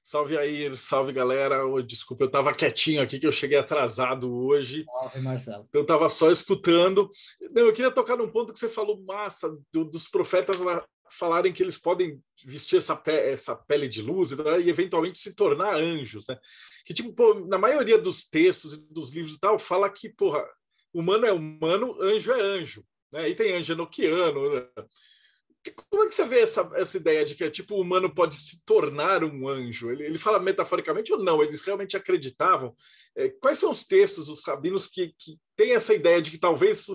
[0.00, 1.66] Salve aí, salve galera.
[1.66, 4.84] Oh, desculpa, eu estava quietinho aqui que eu cheguei atrasado hoje.
[4.84, 5.64] Salve, Marcelo.
[5.68, 7.10] Então eu estava só escutando.
[7.50, 10.56] Não, eu queria tocar num ponto que você falou massa do, dos profetas
[11.18, 15.34] falarem que eles podem vestir essa, pe essa pele de luz e, e, eventualmente se
[15.34, 16.38] tornar anjos, né?
[16.84, 20.44] Que tipo, pô, na maioria dos textos e dos livros e tal, fala que, porra,
[20.92, 23.28] humano é humano, anjo é anjo, né?
[23.28, 24.68] E tem anjo enoquiano, né?
[25.88, 28.62] Como é que você vê essa, essa ideia de que tipo, o humano pode se
[28.64, 29.90] tornar um anjo?
[29.90, 31.42] Ele, ele fala metaforicamente ou não?
[31.42, 32.76] Eles realmente acreditavam?
[33.16, 36.86] É, quais são os textos, os rabinos, que, que têm essa ideia de que talvez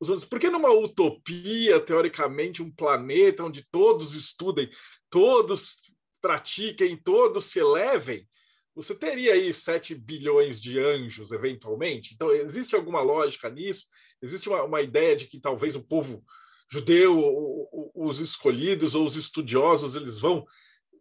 [0.00, 0.28] os outros.
[0.28, 4.70] Porque numa utopia, teoricamente, um planeta onde todos estudem,
[5.10, 5.76] todos
[6.20, 8.26] pratiquem, todos se elevem,
[8.74, 12.14] você teria aí 7 bilhões de anjos, eventualmente.
[12.14, 13.86] Então, existe alguma lógica nisso?
[14.22, 16.22] Existe uma, uma ideia de que talvez o povo
[16.70, 20.46] judeu, os escolhidos ou os estudiosos, eles vão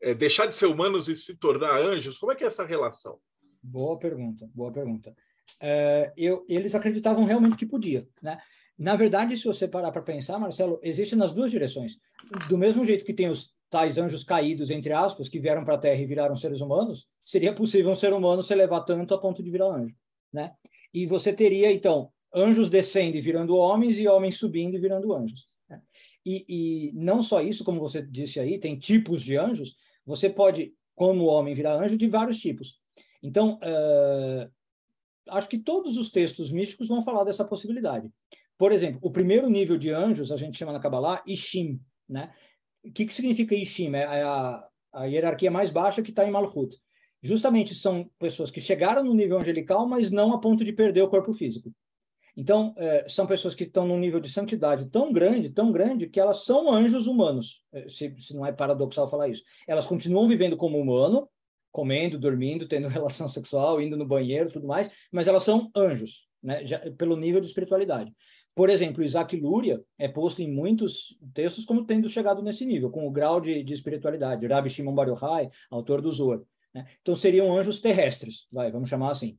[0.02, 2.18] é, deixar de ser humanos e se tornar anjos?
[2.18, 3.20] Como é que é essa relação?
[3.62, 5.16] Boa pergunta, boa pergunta.
[5.60, 8.40] É, eu, eles acreditavam realmente que podia, né?
[8.78, 11.98] Na verdade, se você parar para pensar, Marcelo, existe nas duas direções.
[12.48, 15.80] Do mesmo jeito que tem os tais anjos caídos, entre aspas, que vieram para a
[15.80, 19.42] Terra e viraram seres humanos, seria possível um ser humano se elevar tanto a ponto
[19.42, 19.96] de virar anjo,
[20.32, 20.52] né?
[20.94, 25.48] E você teria, então, anjos descendo e virando homens e homens subindo e virando anjos.
[25.70, 25.82] Né?
[26.26, 29.76] E, e não só isso, como você disse aí, tem tipos de anjos.
[30.06, 32.80] Você pode, como homem, virar anjo de vários tipos.
[33.22, 34.50] Então, uh,
[35.30, 38.10] acho que todos os textos místicos vão falar dessa possibilidade.
[38.58, 41.80] Por exemplo, o primeiro nível de anjos, a gente chama na Kabbalah Ishim,
[42.10, 42.34] né?
[42.84, 43.94] O que, que significa Ishim?
[43.96, 46.78] É a, a hierarquia mais baixa que está em Malchut.
[47.22, 51.10] Justamente são pessoas que chegaram no nível angelical, mas não a ponto de perder o
[51.10, 51.72] corpo físico.
[52.36, 56.20] Então, é, são pessoas que estão num nível de santidade tão grande, tão grande, que
[56.20, 57.64] elas são anjos humanos.
[57.74, 59.44] É, se, se não é paradoxal falar isso.
[59.68, 61.28] Elas continuam vivendo como humano,
[61.72, 66.64] comendo, dormindo, tendo relação sexual, indo no banheiro, tudo mais, mas elas são anjos, né?
[66.64, 68.14] Já, pelo nível de espiritualidade.
[68.58, 73.08] Por exemplo, Isaac Luria é posto em muitos textos como tendo chegado nesse nível, com
[73.08, 74.48] o grau de, de espiritualidade.
[74.48, 76.42] Rabbi Shimon Bar Yochai, autor do Zohar.
[76.74, 76.88] Né?
[77.00, 79.38] Então, seriam anjos terrestres, vai, vamos chamar assim.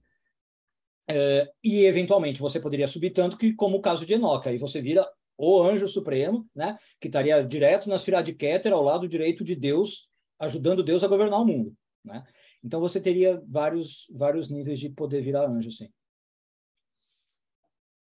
[1.10, 4.80] É, e, eventualmente, você poderia subir tanto que, como o caso de Enoque, aí você
[4.80, 5.04] vira
[5.36, 6.78] o anjo supremo, né?
[7.00, 10.08] que estaria direto na Sfirá de Keter, ao lado direito de Deus,
[10.38, 11.74] ajudando Deus a governar o mundo.
[12.04, 12.24] Né?
[12.62, 15.88] Então, você teria vários, vários níveis de poder virar anjo, sim.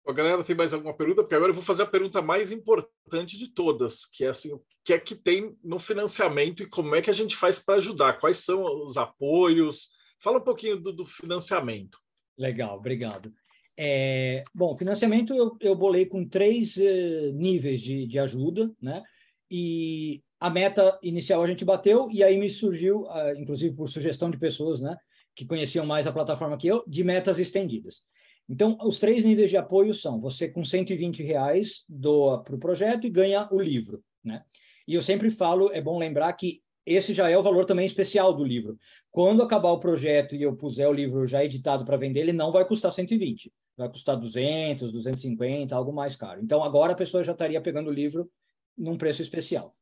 [0.08, 1.22] A galera tem mais alguma pergunta?
[1.22, 4.64] Porque agora eu vou fazer a pergunta mais importante de todas, que é assim, o
[4.84, 8.20] que é que tem no financiamento e como é que a gente faz para ajudar?
[8.20, 9.90] Quais são os apoios?
[10.22, 12.00] Fala um pouquinho do, do financiamento.
[12.38, 13.34] Legal, obrigado.
[13.78, 19.04] É, bom, financiamento eu, eu bolei com três eh, níveis de, de ajuda, né?
[19.52, 24.30] E a meta inicial a gente bateu, e aí me surgiu, uh, inclusive por sugestão
[24.30, 24.96] de pessoas, né,
[25.36, 28.02] que conheciam mais a plataforma que eu, de metas estendidas.
[28.50, 33.06] Então, os três níveis de apoio são: você com 120 reais doa para o projeto
[33.06, 34.44] e ganha o livro, né?
[34.88, 38.34] E eu sempre falo, é bom lembrar que esse já é o valor também especial
[38.34, 38.80] do livro.
[39.12, 42.50] Quando acabar o projeto e eu puser o livro já editado para vender, ele não
[42.50, 46.40] vai custar 120, vai custar 200, 250, algo mais caro.
[46.42, 48.32] Então, agora a pessoa já estaria pegando o livro
[48.78, 49.76] num preço especial.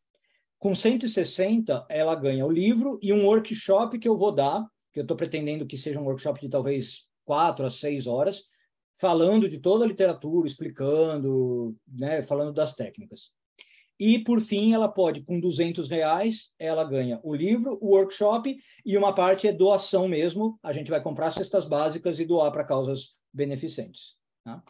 [0.58, 5.04] Com 160, ela ganha o livro e um workshop que eu vou dar, que eu
[5.04, 8.46] estou pretendendo que seja um workshop de talvez quatro a seis horas,
[8.96, 13.32] falando de toda a literatura, explicando, né, falando das técnicas.
[14.00, 18.98] E, por fim, ela pode, com 200 reais, ela ganha o livro, o workshop, e
[18.98, 20.60] uma parte é doação mesmo.
[20.62, 24.16] A gente vai comprar cestas básicas e doar para causas beneficentes.
[24.44, 24.62] Tá?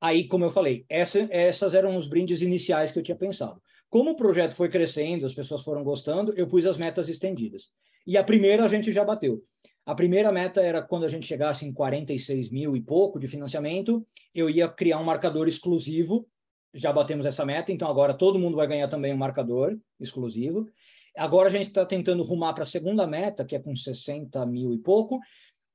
[0.00, 3.62] Aí, como eu falei, essa, essas eram os brindes iniciais que eu tinha pensado.
[3.88, 7.70] Como o projeto foi crescendo, as pessoas foram gostando, eu pus as metas estendidas.
[8.04, 9.42] E a primeira a gente já bateu.
[9.86, 14.04] A primeira meta era quando a gente chegasse em 46 mil e pouco de financiamento,
[14.34, 16.28] eu ia criar um marcador exclusivo.
[16.74, 20.68] Já batemos essa meta, então agora todo mundo vai ganhar também um marcador exclusivo.
[21.16, 24.74] Agora a gente está tentando rumar para a segunda meta, que é com 60 mil
[24.74, 25.20] e pouco.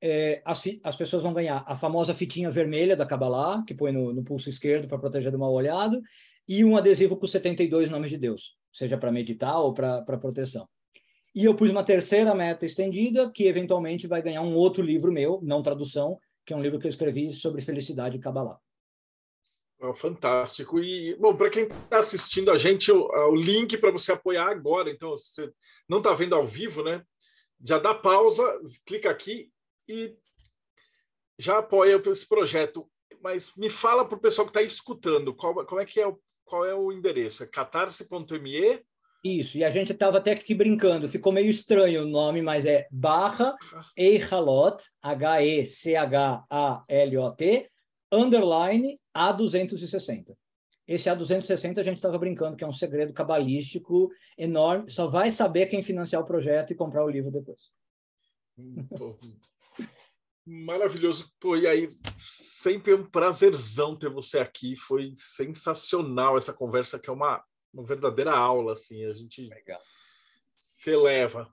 [0.01, 4.11] É, as, as, pessoas vão ganhar a famosa fitinha vermelha da Kabbalah, que põe no,
[4.11, 6.01] no pulso esquerdo para proteger do mal olhado,
[6.47, 10.67] e um adesivo com 72 nomes de Deus, seja para meditar ou para proteção.
[11.33, 15.39] E eu pus uma terceira meta estendida, que eventualmente vai ganhar um outro livro meu,
[15.41, 18.59] não tradução, que é um livro que eu escrevi sobre felicidade e Kabbalah.
[19.79, 20.79] Oh, fantástico.
[20.79, 24.91] E, bom, para quem está assistindo a gente, o, o link para você apoiar agora,
[24.91, 25.53] então, se você
[25.89, 27.03] não está vendo ao vivo, né?
[27.63, 28.43] Já dá pausa,
[28.85, 29.51] clica aqui
[29.87, 30.15] e
[31.39, 32.87] já apoia esse projeto.
[33.23, 36.65] Mas me fala para o pessoal que está escutando, qual, como é que é qual
[36.65, 37.43] é o endereço?
[37.43, 38.83] É catarse.me?
[39.23, 42.87] Isso, e a gente estava até aqui brincando, ficou meio estranho o nome, mas é
[42.91, 43.55] barra
[43.95, 45.71] Eichalot, H-E-C-H-A-L-O-T,
[48.11, 50.35] underline A260.
[50.87, 55.67] Esse A260 a gente estava brincando que é um segredo cabalístico enorme, só vai saber
[55.67, 57.69] quem financiar o projeto e comprar o livro depois.
[60.43, 61.31] Maravilhoso.
[61.39, 64.75] Pô, e aí, sempre um prazerzão ter você aqui.
[64.75, 67.43] Foi sensacional essa conversa, que é uma,
[67.73, 69.05] uma verdadeira aula, assim.
[69.05, 69.81] A gente Legal.
[70.57, 71.51] se eleva.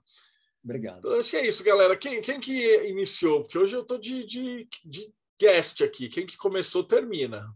[0.63, 0.99] Obrigado.
[0.99, 1.95] Então, acho que é isso, galera.
[1.97, 3.41] Quem, quem que iniciou?
[3.41, 6.09] Porque hoje eu estou de, de, de guest aqui.
[6.09, 7.47] Quem que começou, termina.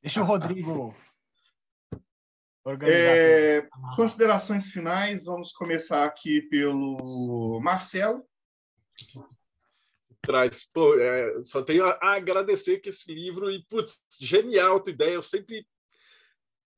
[0.00, 0.94] Deixa o Rodrigo
[2.86, 8.24] É, considerações finais, vamos começar aqui pelo Marcelo
[10.22, 10.64] traz.
[10.72, 15.14] Pô, é, só tenho a, agradecer que esse livro, e putz, genial a tua ideia.
[15.14, 15.66] Eu sempre.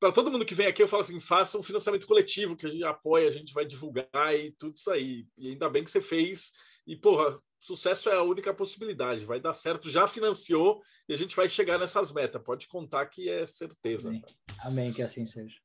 [0.05, 2.69] Para todo mundo que vem aqui, eu falo assim: faça um financiamento coletivo, que a
[2.69, 5.27] gente apoia, a gente vai divulgar e tudo isso aí.
[5.35, 6.51] E ainda bem que você fez.
[6.85, 9.25] E, porra, sucesso é a única possibilidade.
[9.25, 10.79] Vai dar certo, já financiou
[11.09, 12.39] e a gente vai chegar nessas metas.
[12.43, 14.09] Pode contar que é certeza.
[14.09, 14.23] Amém,
[14.59, 15.59] Amém que assim seja.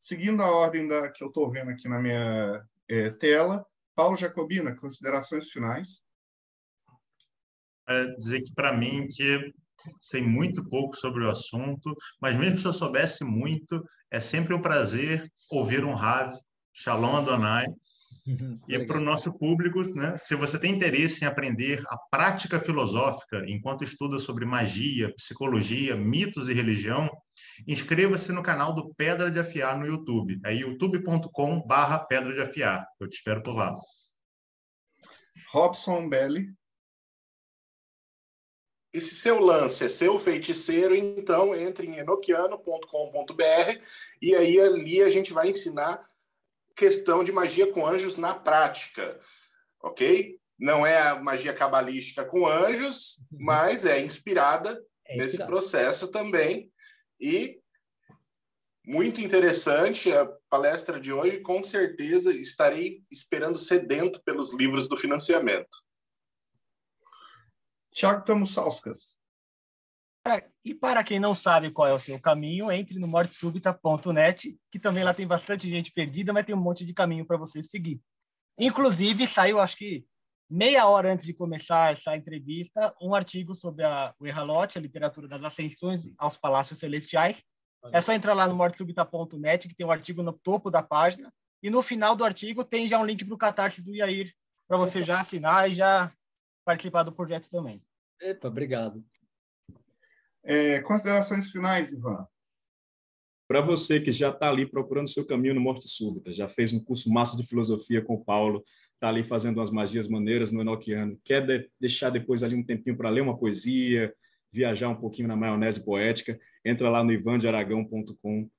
[0.00, 3.64] Seguindo a ordem da, que eu estou vendo aqui na minha é, tela,
[3.94, 6.02] Paulo Jacobina, considerações finais
[8.18, 9.52] dizer que para mim que
[10.00, 14.60] sei muito pouco sobre o assunto, mas mesmo se eu soubesse muito, é sempre um
[14.60, 16.32] prazer ouvir um Rav,
[16.72, 17.66] Shalom Adonai.
[18.68, 23.42] E para o nosso público, né, se você tem interesse em aprender a prática filosófica
[23.48, 27.08] enquanto estuda sobre magia, psicologia, mitos e religião,
[27.66, 30.38] inscreva-se no canal do Pedra de Afiar no YouTube.
[30.44, 32.86] É youtube.com/barra Pedra de Afiar.
[33.00, 33.72] Eu te espero por lá.
[35.50, 36.57] Robson Belli.
[38.92, 43.82] E se seu lance é seu feiticeiro, então entre em enoquiano.com.br
[44.20, 46.08] e aí ali a gente vai ensinar
[46.74, 49.20] questão de magia com anjos na prática,
[49.82, 50.38] ok?
[50.58, 53.38] Não é a magia cabalística com anjos, uhum.
[53.40, 55.50] mas é inspirada é nesse inspirado.
[55.50, 56.72] processo também.
[57.20, 57.60] E
[58.84, 61.40] muito interessante a palestra de hoje.
[61.40, 65.76] Com certeza estarei esperando sedento pelos livros do financiamento.
[67.98, 69.18] Tiago Tamussauskas.
[70.64, 75.02] E para quem não sabe qual é o seu caminho, entre no mortesubita.net, que também
[75.02, 78.00] lá tem bastante gente perdida, mas tem um monte de caminho para você seguir.
[78.56, 80.06] Inclusive, saiu, acho que
[80.48, 85.26] meia hora antes de começar essa entrevista, um artigo sobre a, o Erralote, a literatura
[85.26, 87.42] das ascensões aos palácios celestiais.
[87.92, 91.68] É só entrar lá no mortesubita.net, que tem um artigo no topo da página, e
[91.68, 94.32] no final do artigo tem já um link para o Catarse do Iair,
[94.68, 96.12] para você já assinar e já
[96.64, 97.82] participar do projeto também.
[98.20, 99.04] Epa, obrigado.
[100.42, 102.26] É, considerações finais, Ivan?
[103.46, 106.84] Para você que já está ali procurando seu caminho no Morte Súbita, já fez um
[106.84, 108.62] curso massa de filosofia com o Paulo,
[108.94, 112.96] está ali fazendo umas magias maneiras no Enochiano, quer de deixar depois ali um tempinho
[112.96, 114.14] para ler uma poesia,
[114.52, 118.50] viajar um pouquinho na maionese poética, entra lá no ivandearagão.com,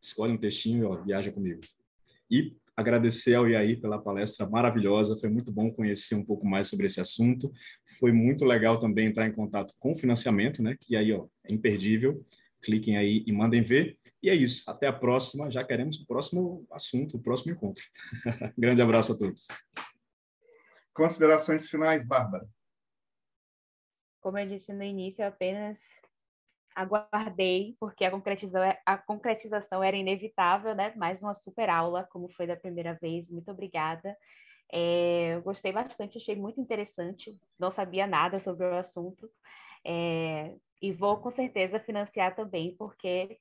[0.00, 1.60] escolhe um textinho e ó, viaja comigo.
[2.30, 6.86] E agradecer ao Iaí pela palestra maravilhosa, foi muito bom conhecer um pouco mais sobre
[6.86, 7.52] esse assunto,
[7.98, 11.52] foi muito legal também entrar em contato com o financiamento, né, que aí ó, é
[11.52, 12.24] imperdível,
[12.60, 16.66] cliquem aí e mandem ver, e é isso, até a próxima, já queremos o próximo
[16.70, 17.84] assunto, o próximo encontro.
[18.56, 19.48] Grande abraço a todos.
[20.94, 22.48] Considerações finais, Bárbara?
[24.22, 25.78] Como eu disse no início, apenas
[26.74, 30.92] aguardei, porque a concretização, a concretização era inevitável, né?
[30.96, 33.30] Mais uma super aula, como foi da primeira vez.
[33.30, 34.16] Muito obrigada.
[34.72, 37.38] É, eu gostei bastante, achei muito interessante.
[37.58, 39.30] Não sabia nada sobre o assunto.
[39.84, 43.38] É, e vou com certeza financiar também, porque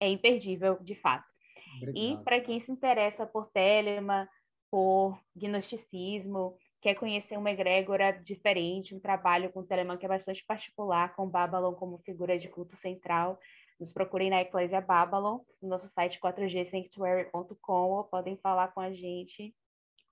[0.00, 1.28] é imperdível, de fato.
[1.76, 1.96] Obrigado.
[1.96, 4.28] E para quem se interessa por Telema,
[4.70, 10.44] por gnosticismo, quer conhecer uma egrégora diferente, um trabalho com o Telemann que é bastante
[10.44, 13.38] particular, com Babylon como figura de culto central,
[13.78, 19.54] nos procurem na Eclésia Babylon, no nosso site 4gsanctuary.com, ou podem falar com a gente,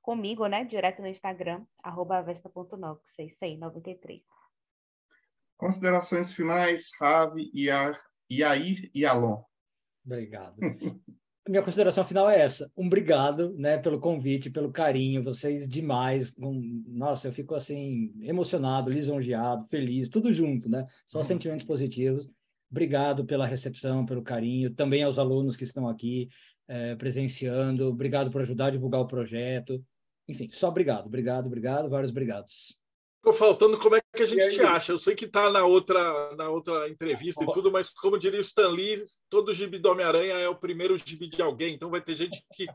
[0.01, 4.23] comigo, né, direto no Instagram, arroba avesta.nox, é isso aí, 93.
[5.57, 9.43] Considerações finais, Ravi, Iair e Alon.
[10.05, 10.57] Obrigado.
[11.49, 12.71] minha consideração final é essa.
[12.77, 16.35] Um obrigado, né, pelo convite, pelo carinho, vocês demais.
[16.39, 20.87] Um, nossa, eu fico assim emocionado, lisonjeado, feliz, tudo junto, né?
[21.07, 21.25] Só uhum.
[21.25, 22.31] sentimentos positivos.
[22.71, 26.29] Obrigado pela recepção, pelo carinho, também aos alunos que estão aqui
[26.69, 27.89] é, presenciando.
[27.89, 29.83] Obrigado por ajudar a divulgar o projeto.
[30.29, 32.77] Enfim, só obrigado, obrigado, obrigado, vários obrigados.
[33.19, 34.93] Ficou faltando como é que a gente te acha.
[34.93, 38.43] Eu sei que está na outra, na outra entrevista e tudo, mas como diria o
[38.43, 42.15] Stan Lee, todo gibi do Homem-Aranha é o primeiro gibi de alguém, então vai ter
[42.15, 42.67] gente que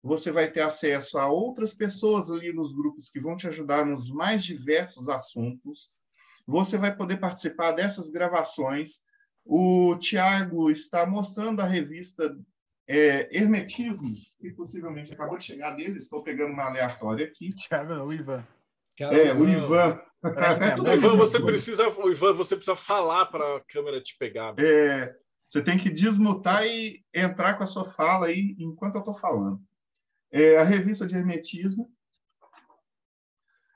[0.02, 4.08] você vai ter acesso a outras pessoas ali nos grupos que vão te ajudar nos
[4.08, 5.90] mais diversos assuntos.
[6.46, 9.00] Você vai poder participar dessas gravações
[9.46, 12.36] o Tiago está mostrando a revista
[12.88, 17.54] é, Hermetismo, que possivelmente acabou de chegar dele, estou pegando uma aleatória aqui.
[17.54, 18.44] Tiago, o Ivan.
[18.98, 20.00] é, o Ivan.
[20.84, 24.54] o Ivan, você precisa, Ivan, você precisa falar para a câmera te pegar.
[24.58, 25.14] É,
[25.48, 29.60] você tem que desmutar e entrar com a sua fala aí enquanto eu estou falando.
[30.32, 31.88] É, a revista de Hermetismo.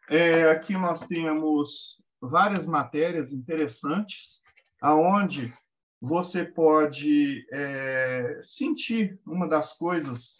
[0.09, 4.43] É, aqui nós temos várias matérias interessantes
[4.81, 5.53] aonde
[6.01, 10.39] você pode é, sentir uma das coisas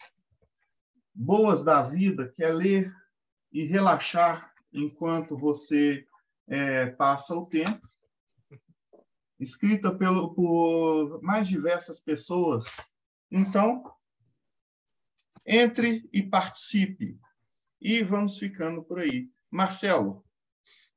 [1.13, 2.93] boas da vida, que é ler
[3.51, 6.07] e relaxar enquanto você
[6.47, 7.87] é, passa o tempo.
[9.39, 12.65] Escrita pelo, por mais diversas pessoas.
[13.29, 13.83] Então,
[15.45, 17.19] entre e participe.
[17.79, 19.29] E vamos ficando por aí.
[19.49, 20.23] Marcelo,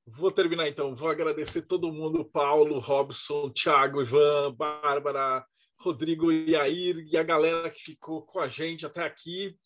[0.06, 0.94] Vou terminar então.
[0.94, 5.44] Vou agradecer todo mundo: Paulo, Robson, Thiago, Ivan, Bárbara,
[5.78, 9.58] Rodrigo Yair e a galera que ficou com a gente até aqui.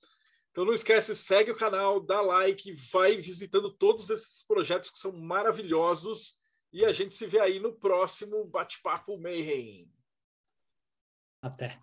[0.51, 5.13] Então não esquece, segue o canal, dá like, vai visitando todos esses projetos que são
[5.13, 6.37] maravilhosos
[6.73, 9.89] e a gente se vê aí no próximo Bate-Papo Mayhem.
[11.41, 11.81] Até.